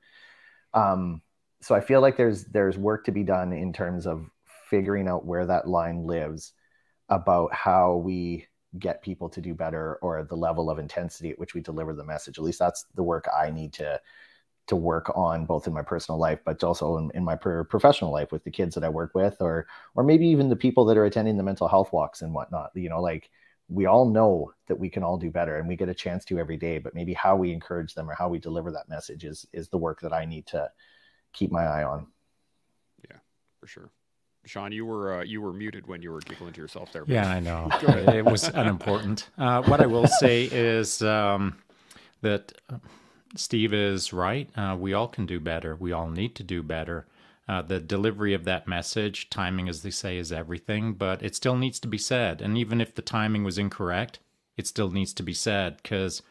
[0.76, 1.22] um,
[1.62, 4.30] so I feel like there's there's work to be done in terms of
[4.70, 6.54] figuring out where that line lives
[7.10, 8.46] about how we
[8.78, 12.04] get people to do better or the level of intensity at which we deliver the
[12.04, 12.38] message.
[12.38, 14.00] At least that's the work I need to
[14.68, 18.32] to work on both in my personal life but also in, in my professional life
[18.32, 21.06] with the kids that I work with or or maybe even the people that are
[21.06, 22.72] attending the mental health walks and whatnot.
[22.74, 23.30] You know, like
[23.68, 26.38] we all know that we can all do better and we get a chance to
[26.38, 29.46] every day, but maybe how we encourage them or how we deliver that message is
[29.54, 30.70] is the work that I need to
[31.34, 32.08] keep my eye on.
[33.10, 33.18] Yeah,
[33.60, 33.90] for sure.
[34.46, 37.04] Shaun, you were uh, you were muted when you were giggling to yourself there.
[37.08, 37.70] Yeah, I know.
[37.82, 39.30] it was unimportant.
[39.38, 41.58] Uh, what I will say is um,
[42.22, 42.54] that
[43.36, 44.48] Steve is right.
[44.56, 45.76] Uh, we all can do better.
[45.76, 47.08] We all need to do better.
[47.48, 51.56] Uh, the delivery of that message, timing, as they say, is everything, but it still
[51.56, 52.42] needs to be said.
[52.42, 54.20] And even if the timing was incorrect,
[54.58, 56.24] it still needs to be said because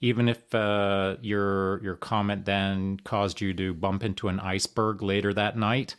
[0.00, 5.32] even if uh, your your comment then caused you to bump into an iceberg later
[5.32, 5.94] that night,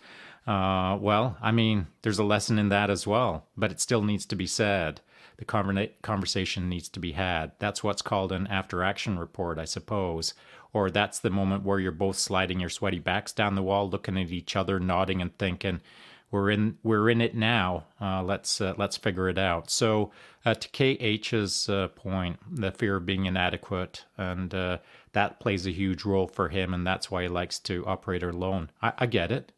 [0.45, 4.25] uh, well, I mean, there's a lesson in that as well, but it still needs
[4.27, 5.01] to be said.
[5.37, 7.51] The conversation needs to be had.
[7.59, 10.33] That's what's called an after action report, I suppose.
[10.77, 14.15] Or that's the moment where you're both sliding your sweaty backs down the wall, looking
[14.15, 15.81] at each other, nodding and thinking,
[16.29, 17.85] we're in we're in it now.
[17.99, 19.71] Uh, let's uh, let's figure it out.
[19.71, 20.11] So
[20.45, 24.77] uh, to KH's uh, point, the fear of being inadequate, and uh,
[25.13, 28.69] that plays a huge role for him, and that's why he likes to operate alone.
[28.79, 29.53] I, I get it.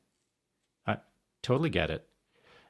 [0.88, 1.00] I
[1.42, 2.08] totally get it.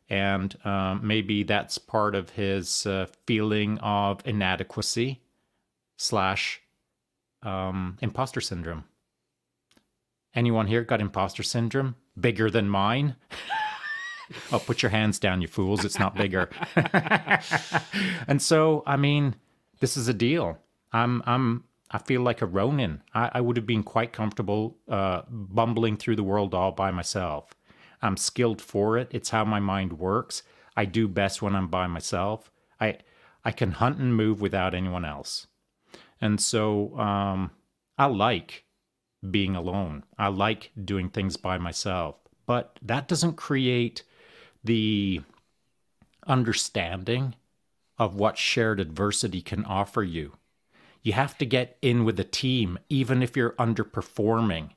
[0.10, 5.22] And um, maybe that's part of his uh, feeling of inadequacy
[5.98, 6.62] slash
[7.44, 8.86] um, imposter syndrome.
[10.36, 11.96] Anyone here got imposter syndrome?
[12.20, 13.16] Bigger than mine?
[14.52, 15.84] oh, put your hands down, you fools.
[15.84, 16.50] It's not bigger.
[18.28, 19.36] and so, I mean,
[19.80, 20.60] this is a deal.
[20.92, 23.02] I'm, I'm, I feel like a Ronin.
[23.14, 27.54] I, I would have been quite comfortable uh, bumbling through the world all by myself.
[28.02, 29.10] I'm skilled for it.
[29.12, 30.44] It's how my mind works.
[30.78, 32.52] I do best when I'm by myself.
[32.80, 33.00] I,
[33.44, 35.48] I can hunt and move without anyone else.
[36.22, 37.52] And so, um,
[37.98, 38.66] I like
[39.30, 40.04] being alone.
[40.18, 42.16] I like doing things by myself.
[42.46, 44.04] But that doesn't create
[44.64, 45.22] the
[46.26, 47.36] understanding
[47.98, 50.34] of what shared adversity can offer you.
[51.02, 54.72] You have to get in with a team, even if you're underperforming.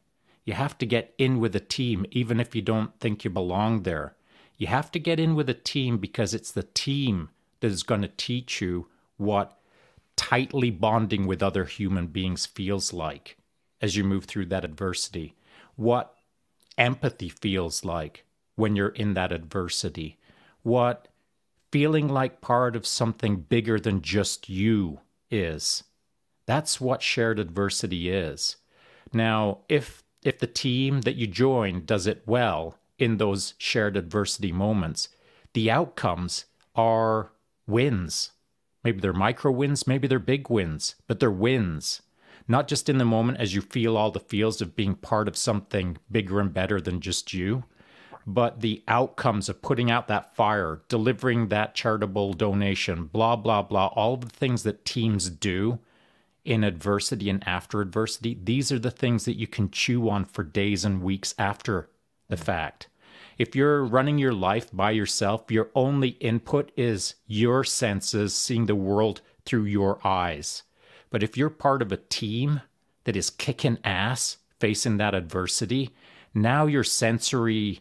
[0.45, 3.82] You have to get in with a team, even if you don't think you belong
[3.82, 4.16] there.
[4.57, 7.30] You have to get in with a team because it's the team
[7.61, 9.59] that is going to teach you what
[10.22, 13.36] tightly bonding with other human beings feels like
[13.80, 15.34] as you move through that adversity,
[15.74, 16.14] what
[16.78, 20.16] empathy feels like, when you're in that adversity,
[20.62, 21.08] what
[21.72, 25.82] feeling like part of something bigger than just you is.
[26.46, 28.56] That's what shared adversity is.
[29.12, 34.52] Now, if if the team that you join does it well in those shared adversity
[34.52, 35.08] moments,
[35.52, 36.44] the outcomes
[36.76, 37.32] are
[37.66, 38.32] wins.
[38.85, 42.03] Maybe they're micro wins, maybe they're big wins, but they're wins.
[42.49, 45.37] Not just in the moment as you feel all the feels of being part of
[45.37, 47.64] something bigger and better than just you,
[48.26, 53.87] but the outcomes of putting out that fire, delivering that charitable donation, blah, blah, blah,
[53.89, 55.78] all the things that teams do
[56.45, 60.43] in adversity and after adversity, these are the things that you can chew on for
[60.43, 61.89] days and weeks after
[62.28, 62.89] the fact.
[63.39, 68.74] If you're running your life by yourself, your only input is your senses seeing the
[68.74, 70.62] world through your eyes.
[71.11, 72.62] But if you're part of a team
[73.05, 75.91] that is kicking ass facing that adversity,
[76.35, 77.80] now your sensory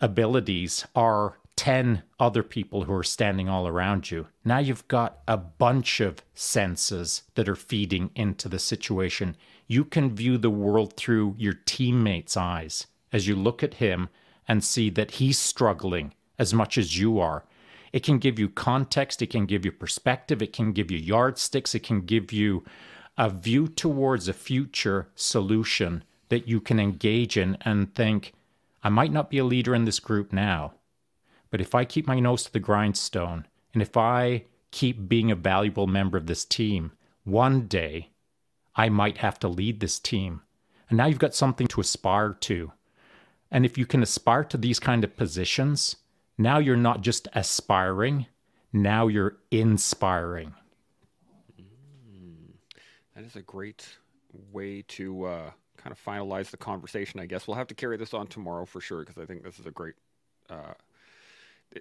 [0.00, 4.28] abilities are 10 other people who are standing all around you.
[4.44, 9.36] Now you've got a bunch of senses that are feeding into the situation.
[9.66, 14.08] You can view the world through your teammate's eyes as you look at him
[14.48, 17.44] and see that he's struggling as much as you are.
[17.92, 21.74] It can give you context, it can give you perspective, it can give you yardsticks,
[21.74, 22.64] it can give you
[23.16, 28.32] a view towards a future solution that you can engage in and think,
[28.82, 30.74] I might not be a leader in this group now,
[31.50, 35.36] but if I keep my nose to the grindstone and if I keep being a
[35.36, 36.92] valuable member of this team,
[37.24, 38.10] one day
[38.76, 40.42] I might have to lead this team.
[40.88, 42.72] And now you've got something to aspire to.
[43.50, 45.96] And if you can aspire to these kind of positions,
[46.36, 48.26] now you're not just aspiring,
[48.72, 50.54] now you're inspiring.
[51.60, 52.52] Mm,
[53.14, 53.86] that is a great
[54.52, 57.20] way to uh, kind of finalize the conversation.
[57.20, 59.58] I guess we'll have to carry this on tomorrow for sure because I think this
[59.58, 59.94] is a great.
[60.50, 60.74] Uh,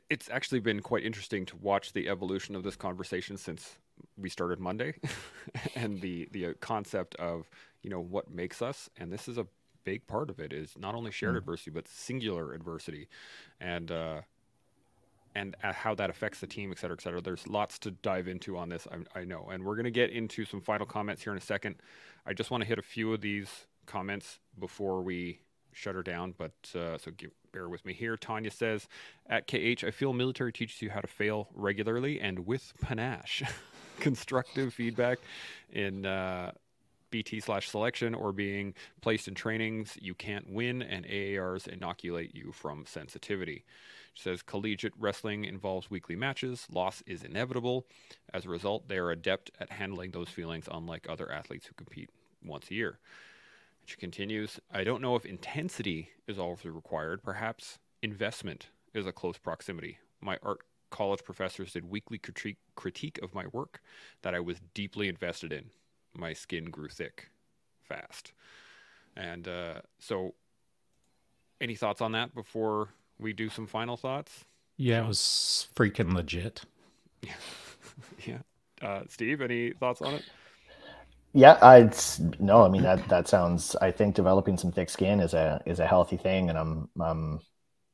[0.10, 3.78] it's actually been quite interesting to watch the evolution of this conversation since
[4.18, 4.96] we started Monday,
[5.76, 7.50] and the the uh, concept of
[7.84, 9.48] you know what makes us, and this is a
[9.88, 11.38] big part of it is not only shared mm.
[11.38, 13.08] adversity but singular adversity,
[13.62, 14.20] and uh,
[15.34, 17.22] and uh, how that affects the team, et cetera, et cetera.
[17.22, 20.10] There's lots to dive into on this, I, I know, and we're going to get
[20.10, 21.76] into some final comments here in a second.
[22.26, 25.40] I just want to hit a few of these comments before we
[25.72, 28.18] shut her down, but uh, so give, bear with me here.
[28.18, 28.90] Tanya says,
[29.30, 33.44] at KH, I feel military teaches you how to fail regularly and with panache.
[34.00, 35.20] Constructive feedback
[35.72, 36.52] in uh,
[37.10, 42.52] BT slash selection or being placed in trainings you can't win, and AARs inoculate you
[42.52, 43.64] from sensitivity.
[44.14, 46.68] She says collegiate wrestling involves weekly matches.
[46.72, 47.86] Loss is inevitable.
[48.34, 52.10] As a result, they are adept at handling those feelings, unlike other athletes who compete
[52.44, 53.00] once a year.
[53.86, 57.24] She continues, I don't know if intensity is always required.
[57.24, 60.00] Perhaps investment is a close proximity.
[60.20, 63.82] My art college professors did weekly critique, critique of my work
[64.24, 65.70] that I was deeply invested in.
[66.18, 67.30] My skin grew thick
[67.84, 68.34] fast.
[69.16, 70.34] And uh, so,
[71.62, 72.90] any thoughts on that before
[73.20, 74.46] we do some final thoughts?
[74.78, 76.62] Yeah, it was freaking legit.
[78.26, 78.40] yeah.
[78.82, 80.24] Uh, Steve, any thoughts on it?
[81.34, 81.90] Yeah, I
[82.40, 83.76] no, I mean that that sounds.
[83.76, 87.40] I think developing some thick skin is a is a healthy thing, and I'm I'm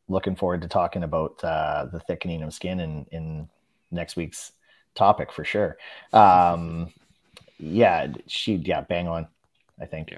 [0.08, 3.50] looking forward to talking about uh, the thickening of skin in in
[3.92, 4.52] next week's
[4.96, 5.78] topic for sure.
[6.12, 6.94] Um,
[7.64, 9.28] yeah, she yeah, bang on.
[9.80, 10.12] I think.
[10.12, 10.18] Yeah.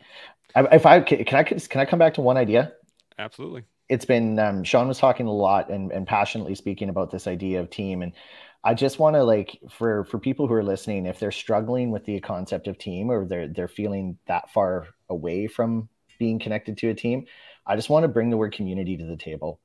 [0.56, 2.74] I, if I can, I can I come back to one idea?
[3.20, 3.64] Absolutely.
[3.88, 7.60] It's been um, Shaun was talking a lot and, and passionately speaking about this idea
[7.60, 8.14] of team, and
[8.64, 12.06] I just want to like for for people who are listening, if they're struggling with
[12.06, 15.88] the concept of team or they're they're feeling that far away from
[16.18, 17.26] being connected to a team,
[17.68, 19.60] I just want to bring the word community to the table.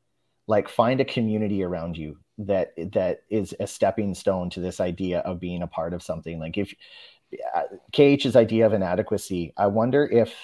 [0.46, 5.20] Like find a community around you that that is a stepping stone to this idea
[5.20, 6.38] of being a part of something.
[6.38, 6.74] Like if
[7.92, 10.34] KH's idea of inadequacy, I wonder if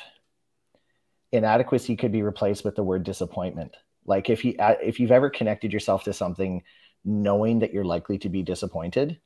[1.32, 3.76] inadequacy could be replaced with the word disappointment.
[4.04, 6.62] Like if you uh, if you've ever connected yourself to something
[7.04, 9.18] knowing that you're likely to be disappointed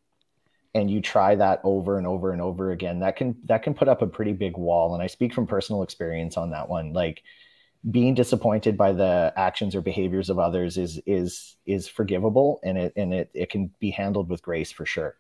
[0.75, 3.89] and you try that over and over and over again that can that can put
[3.89, 7.23] up a pretty big wall and i speak from personal experience on that one like
[7.91, 12.93] being disappointed by the actions or behaviors of others is is is forgivable and it
[12.97, 15.17] and it, it can be handled with grace for sure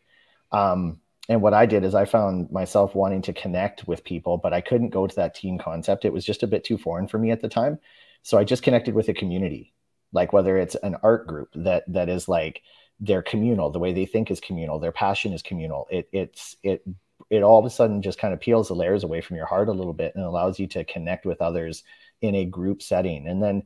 [0.53, 4.52] um, and what i did is i found myself wanting to connect with people but
[4.52, 6.04] i couldn't go to that team concept.
[6.04, 7.78] It was just a bit too foreign for me at the time.
[8.22, 9.72] So i just connected with a community
[10.12, 12.62] like whether it's an art group that that is like
[12.98, 15.86] they're communal the way they think is communal their passion is communal.
[15.90, 16.84] It it's it
[17.30, 19.68] it all of a sudden just kind of peels the layers away from your heart
[19.68, 21.84] a little bit and allows you to connect with others
[22.20, 23.26] in a group setting.
[23.26, 23.64] And then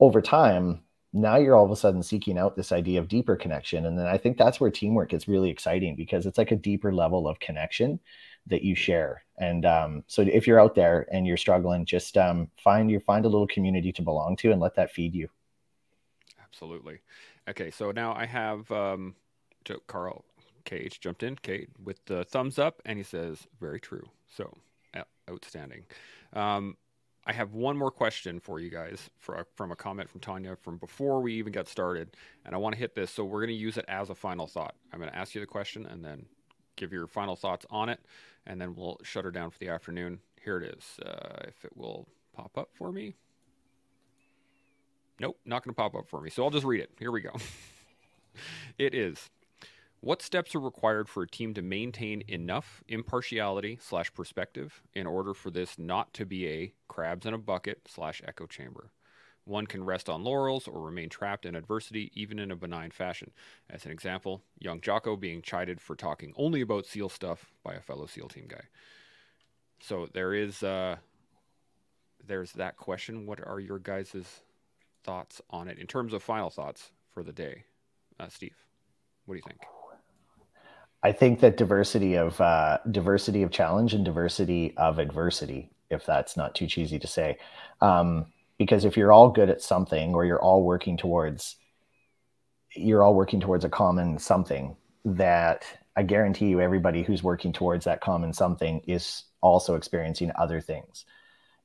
[0.00, 0.82] over time
[1.14, 4.06] now you're all of a sudden seeking out this idea of deeper connection and then
[4.06, 7.38] i think that's where teamwork is really exciting because it's like a deeper level of
[7.40, 7.98] connection
[8.46, 12.48] that you share and um, so if you're out there and you're struggling just um,
[12.62, 15.28] find you find a little community to belong to and let that feed you
[16.54, 17.00] absolutely.
[17.48, 19.14] Okay, so now I have um,
[19.86, 20.24] Carl
[20.64, 24.56] Cage jumped in, Kate, with the thumbs up, and he says, "Very true." So,
[25.28, 25.84] outstanding.
[26.32, 26.76] Um,
[27.26, 30.76] I have one more question for you guys for, from a comment from Tanya from
[30.76, 33.10] before we even got started, and I want to hit this.
[33.10, 34.74] So we're going to use it as a final thought.
[34.92, 36.26] I'm going to ask you the question and then
[36.76, 38.00] give your final thoughts on it,
[38.46, 40.20] and then we'll shut her down for the afternoon.
[40.44, 41.00] Here it is.
[41.04, 43.14] Uh, if it will pop up for me.
[45.18, 46.28] Nope, not going to pop up for me.
[46.28, 46.90] So I'll just read it.
[46.98, 47.32] Here we go.
[48.78, 49.30] it is
[50.04, 55.32] what steps are required for a team to maintain enough impartiality slash perspective in order
[55.32, 58.90] for this not to be a crabs in a bucket slash echo chamber?
[59.46, 63.30] One can rest on laurels or remain trapped in adversity, even in a benign fashion.
[63.70, 67.80] As an example, young Jocko being chided for talking only about SEAL stuff by a
[67.80, 68.64] fellow SEAL team guy.
[69.80, 70.96] So there is, uh,
[72.26, 73.24] there's that question.
[73.24, 74.42] What are your guys'
[75.02, 77.64] thoughts on it in terms of final thoughts for the day,
[78.20, 78.56] uh, Steve?
[79.24, 79.73] What do you think?
[81.04, 86.34] I think that diversity of uh, diversity of challenge and diversity of adversity, if that's
[86.34, 87.36] not too cheesy to say,
[87.82, 88.26] um,
[88.56, 91.56] because if you're all good at something or you're all working towards,
[92.74, 97.84] you're all working towards a common something that I guarantee you, everybody who's working towards
[97.84, 101.04] that common something is also experiencing other things.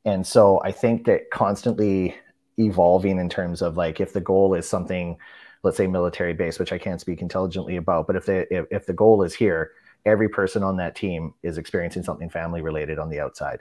[0.04, 2.16] And so I think that constantly
[2.58, 5.18] evolving in terms of like if the goal is something
[5.64, 8.86] let's say military base which i can't speak intelligently about but if the if, if
[8.86, 9.72] the goal is here
[10.06, 13.60] every person on that team is experiencing something family related on the outside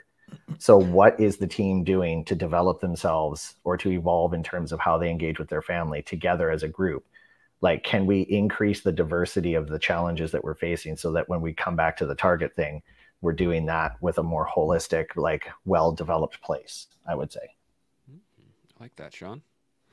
[0.59, 4.79] so what is the team doing to develop themselves or to evolve in terms of
[4.79, 7.05] how they engage with their family together as a group
[7.61, 11.41] like can we increase the diversity of the challenges that we're facing so that when
[11.41, 12.81] we come back to the target thing
[13.21, 17.55] we're doing that with a more holistic like well developed place i would say
[18.79, 19.41] I like that, Shaun.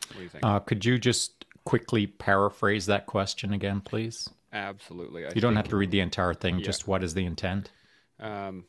[0.08, 0.44] What do you think?
[0.44, 4.30] Uh, could you just quickly paraphrase that question again, please?
[4.52, 5.26] Absolutely.
[5.26, 6.58] I you don't have to read the entire thing.
[6.58, 6.64] Yeah.
[6.64, 7.70] Just what is the intent?
[8.18, 8.64] Um,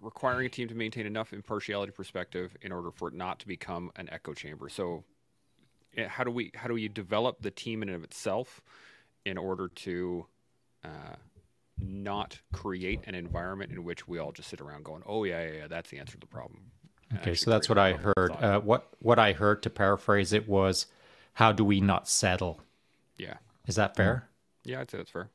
[0.00, 3.90] requiring a team to maintain enough impartiality perspective in order for it not to become
[3.96, 4.70] an echo chamber.
[4.70, 5.04] So,
[5.96, 8.62] eh, how do we how do we develop the team in and of itself
[9.26, 10.26] in order to
[10.84, 11.16] uh,
[11.78, 15.52] not create an environment in which we all just sit around going, "Oh yeah, yeah,
[15.52, 16.70] yeah that's the answer to the problem."
[17.16, 18.30] Okay, so that's what I heard.
[18.30, 20.86] Uh, what what I heard to paraphrase it was,
[21.34, 22.60] "How do we not settle?"
[23.16, 23.34] Yeah.
[23.66, 24.28] Is that fair?
[24.66, 24.70] Mm.
[24.70, 25.30] Yeah, I'd say that's fair.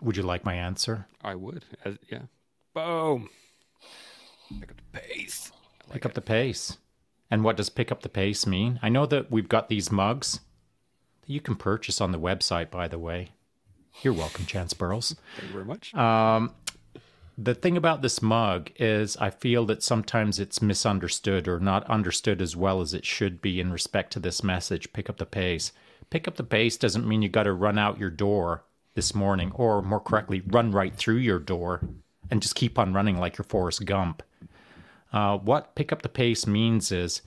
[0.00, 1.06] Would you like my answer?
[1.22, 1.64] I would.
[1.84, 2.22] As, yeah.
[2.74, 3.28] Boom.
[4.60, 5.50] Pick up the pace.
[5.84, 6.14] Like Pick up it.
[6.14, 6.78] the pace.
[7.30, 8.78] And what does pick up the pace mean?
[8.82, 10.40] I know that we've got these mugs
[11.22, 13.30] that you can purchase on the website, by the way.
[14.02, 15.16] You're welcome, Chance Burles.
[15.36, 15.92] Thank you very much.
[15.94, 16.54] Um,
[17.40, 22.42] The thing about this mug is I feel that sometimes it's misunderstood or not understood
[22.42, 25.70] as well as it should be in respect to this message pick up the pace.
[26.10, 28.64] Pick up the pace doesn't mean you got to run out your door
[28.96, 31.80] this morning, or more correctly, run right through your door
[32.28, 34.24] and just keep on running like you're Forrest Gump.
[35.12, 37.22] Uh, what pick up the pace means is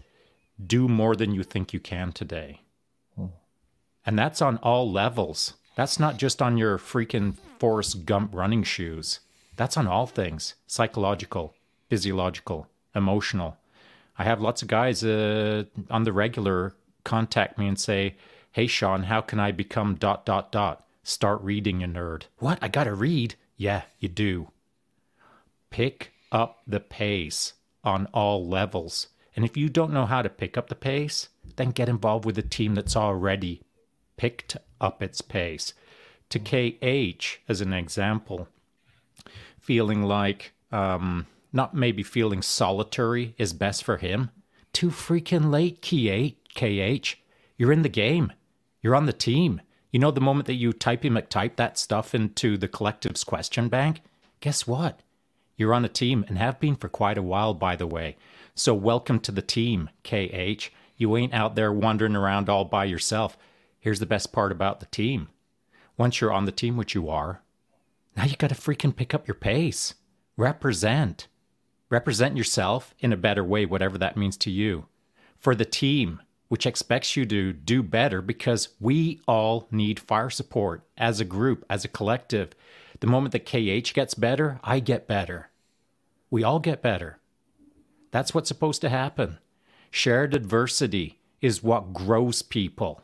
[0.61, 2.59] do more than you think you can today.
[4.05, 5.53] And that's on all levels.
[5.77, 9.21] That's not just on your freaking Forrest Gump running shoes.
[9.61, 11.53] That's on all things psychological,
[11.87, 13.57] physiological, emotional.
[14.17, 18.15] I have lots of guys uh, on the regular contact me and say,
[18.51, 20.87] Hey, Shaun, how can I become dot, dot, dot?
[21.03, 22.23] Start reading, you nerd.
[22.39, 22.57] What?
[22.59, 23.35] I gotta read?
[23.55, 24.47] Yeah, you do.
[25.69, 27.53] Pick up the pace
[27.83, 29.09] on all levels.
[29.35, 32.39] And if you don't know how to pick up the pace, then get involved with
[32.39, 33.61] a team that's already
[34.17, 35.75] picked up its pace.
[36.29, 38.47] To KH, as an example,
[39.61, 44.31] feeling like um, not maybe feeling solitary is best for him.
[44.73, 47.15] Too freaking late, KH.
[47.57, 48.33] You're in the game.
[48.81, 49.61] You're on the team.
[49.91, 54.01] You know, the moment that you typey McType that stuff into the collective's question bank,
[54.39, 55.01] guess what?
[55.57, 58.15] You're on a team and have been for quite a while, by the way.
[58.55, 60.69] So, welcome to the team, KH.
[60.97, 63.37] You ain't out there wandering around all by yourself.
[63.79, 65.29] Here's the best part about the team.
[65.97, 67.41] Once you're on the team, which you are,
[68.21, 69.95] now you got to freaking pick up your pace.
[70.37, 71.27] Represent.
[71.89, 74.85] Represent yourself in a better way, whatever that means to you.
[75.39, 80.83] For the team, which expects you to do better because we all need fire support
[80.99, 82.51] as a group, as a collective.
[82.99, 85.49] The moment that KH gets better, I get better.
[86.29, 87.17] We all get better.
[88.11, 89.39] That's what's supposed to happen.
[89.89, 93.01] Shared adversity is what grows people.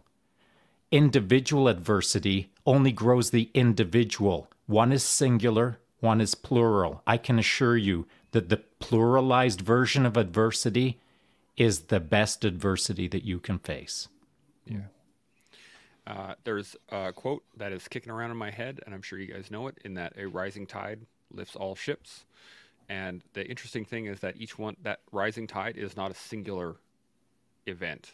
[0.91, 4.51] Individual adversity only grows the individual.
[4.68, 7.01] One is singular, one is plural.
[7.07, 10.99] I can assure you that the pluralized version of adversity
[11.55, 14.07] is the best adversity that you can face.
[16.07, 19.34] Uh, there's a quote that is kicking around in my head, and I'm sure you
[19.34, 19.78] guys know it.
[19.84, 21.01] In that, a rising tide
[21.34, 22.26] lifts all ships.
[22.88, 26.78] And the interesting thing is that each one, that rising tide is not a singular
[27.65, 28.13] event,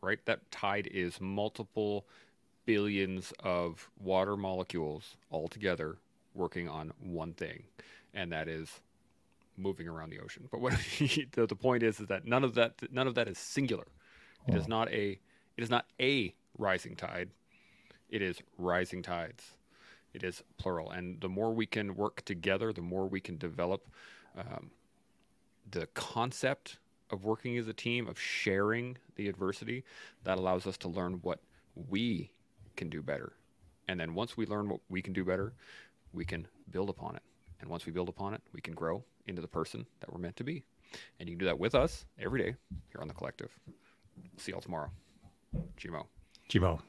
[0.00, 0.20] right?
[0.26, 2.06] That tide is multiple
[2.64, 5.96] billions of water molecules all together
[6.34, 7.64] working on one thing,
[8.14, 8.80] and that is
[9.56, 10.48] moving around the ocean.
[10.50, 13.38] But what the, the point is is that none of that none of that is
[13.38, 13.86] singular.
[14.48, 15.20] It is not a
[15.56, 17.30] it is not a rising tide.
[18.08, 19.44] It is rising tides.
[20.12, 23.88] It is plural, and the more we can work together, the more we can develop
[24.36, 24.70] um,
[25.70, 26.78] the concept
[27.10, 29.84] of working as a team, of sharing the adversity.
[30.24, 31.40] That allows us to learn what
[31.88, 32.30] we
[32.76, 33.34] can do better,
[33.88, 35.54] and then once we learn what we can do better,
[36.12, 37.22] we can build upon it.
[37.60, 40.36] And once we build upon it, we can grow into the person that we're meant
[40.36, 40.64] to be.
[41.20, 42.56] And you can do that with us every day
[42.90, 43.50] here on the collective.
[44.36, 44.90] See y'all tomorrow.
[45.78, 46.06] Gmo.
[46.50, 46.80] Jimo.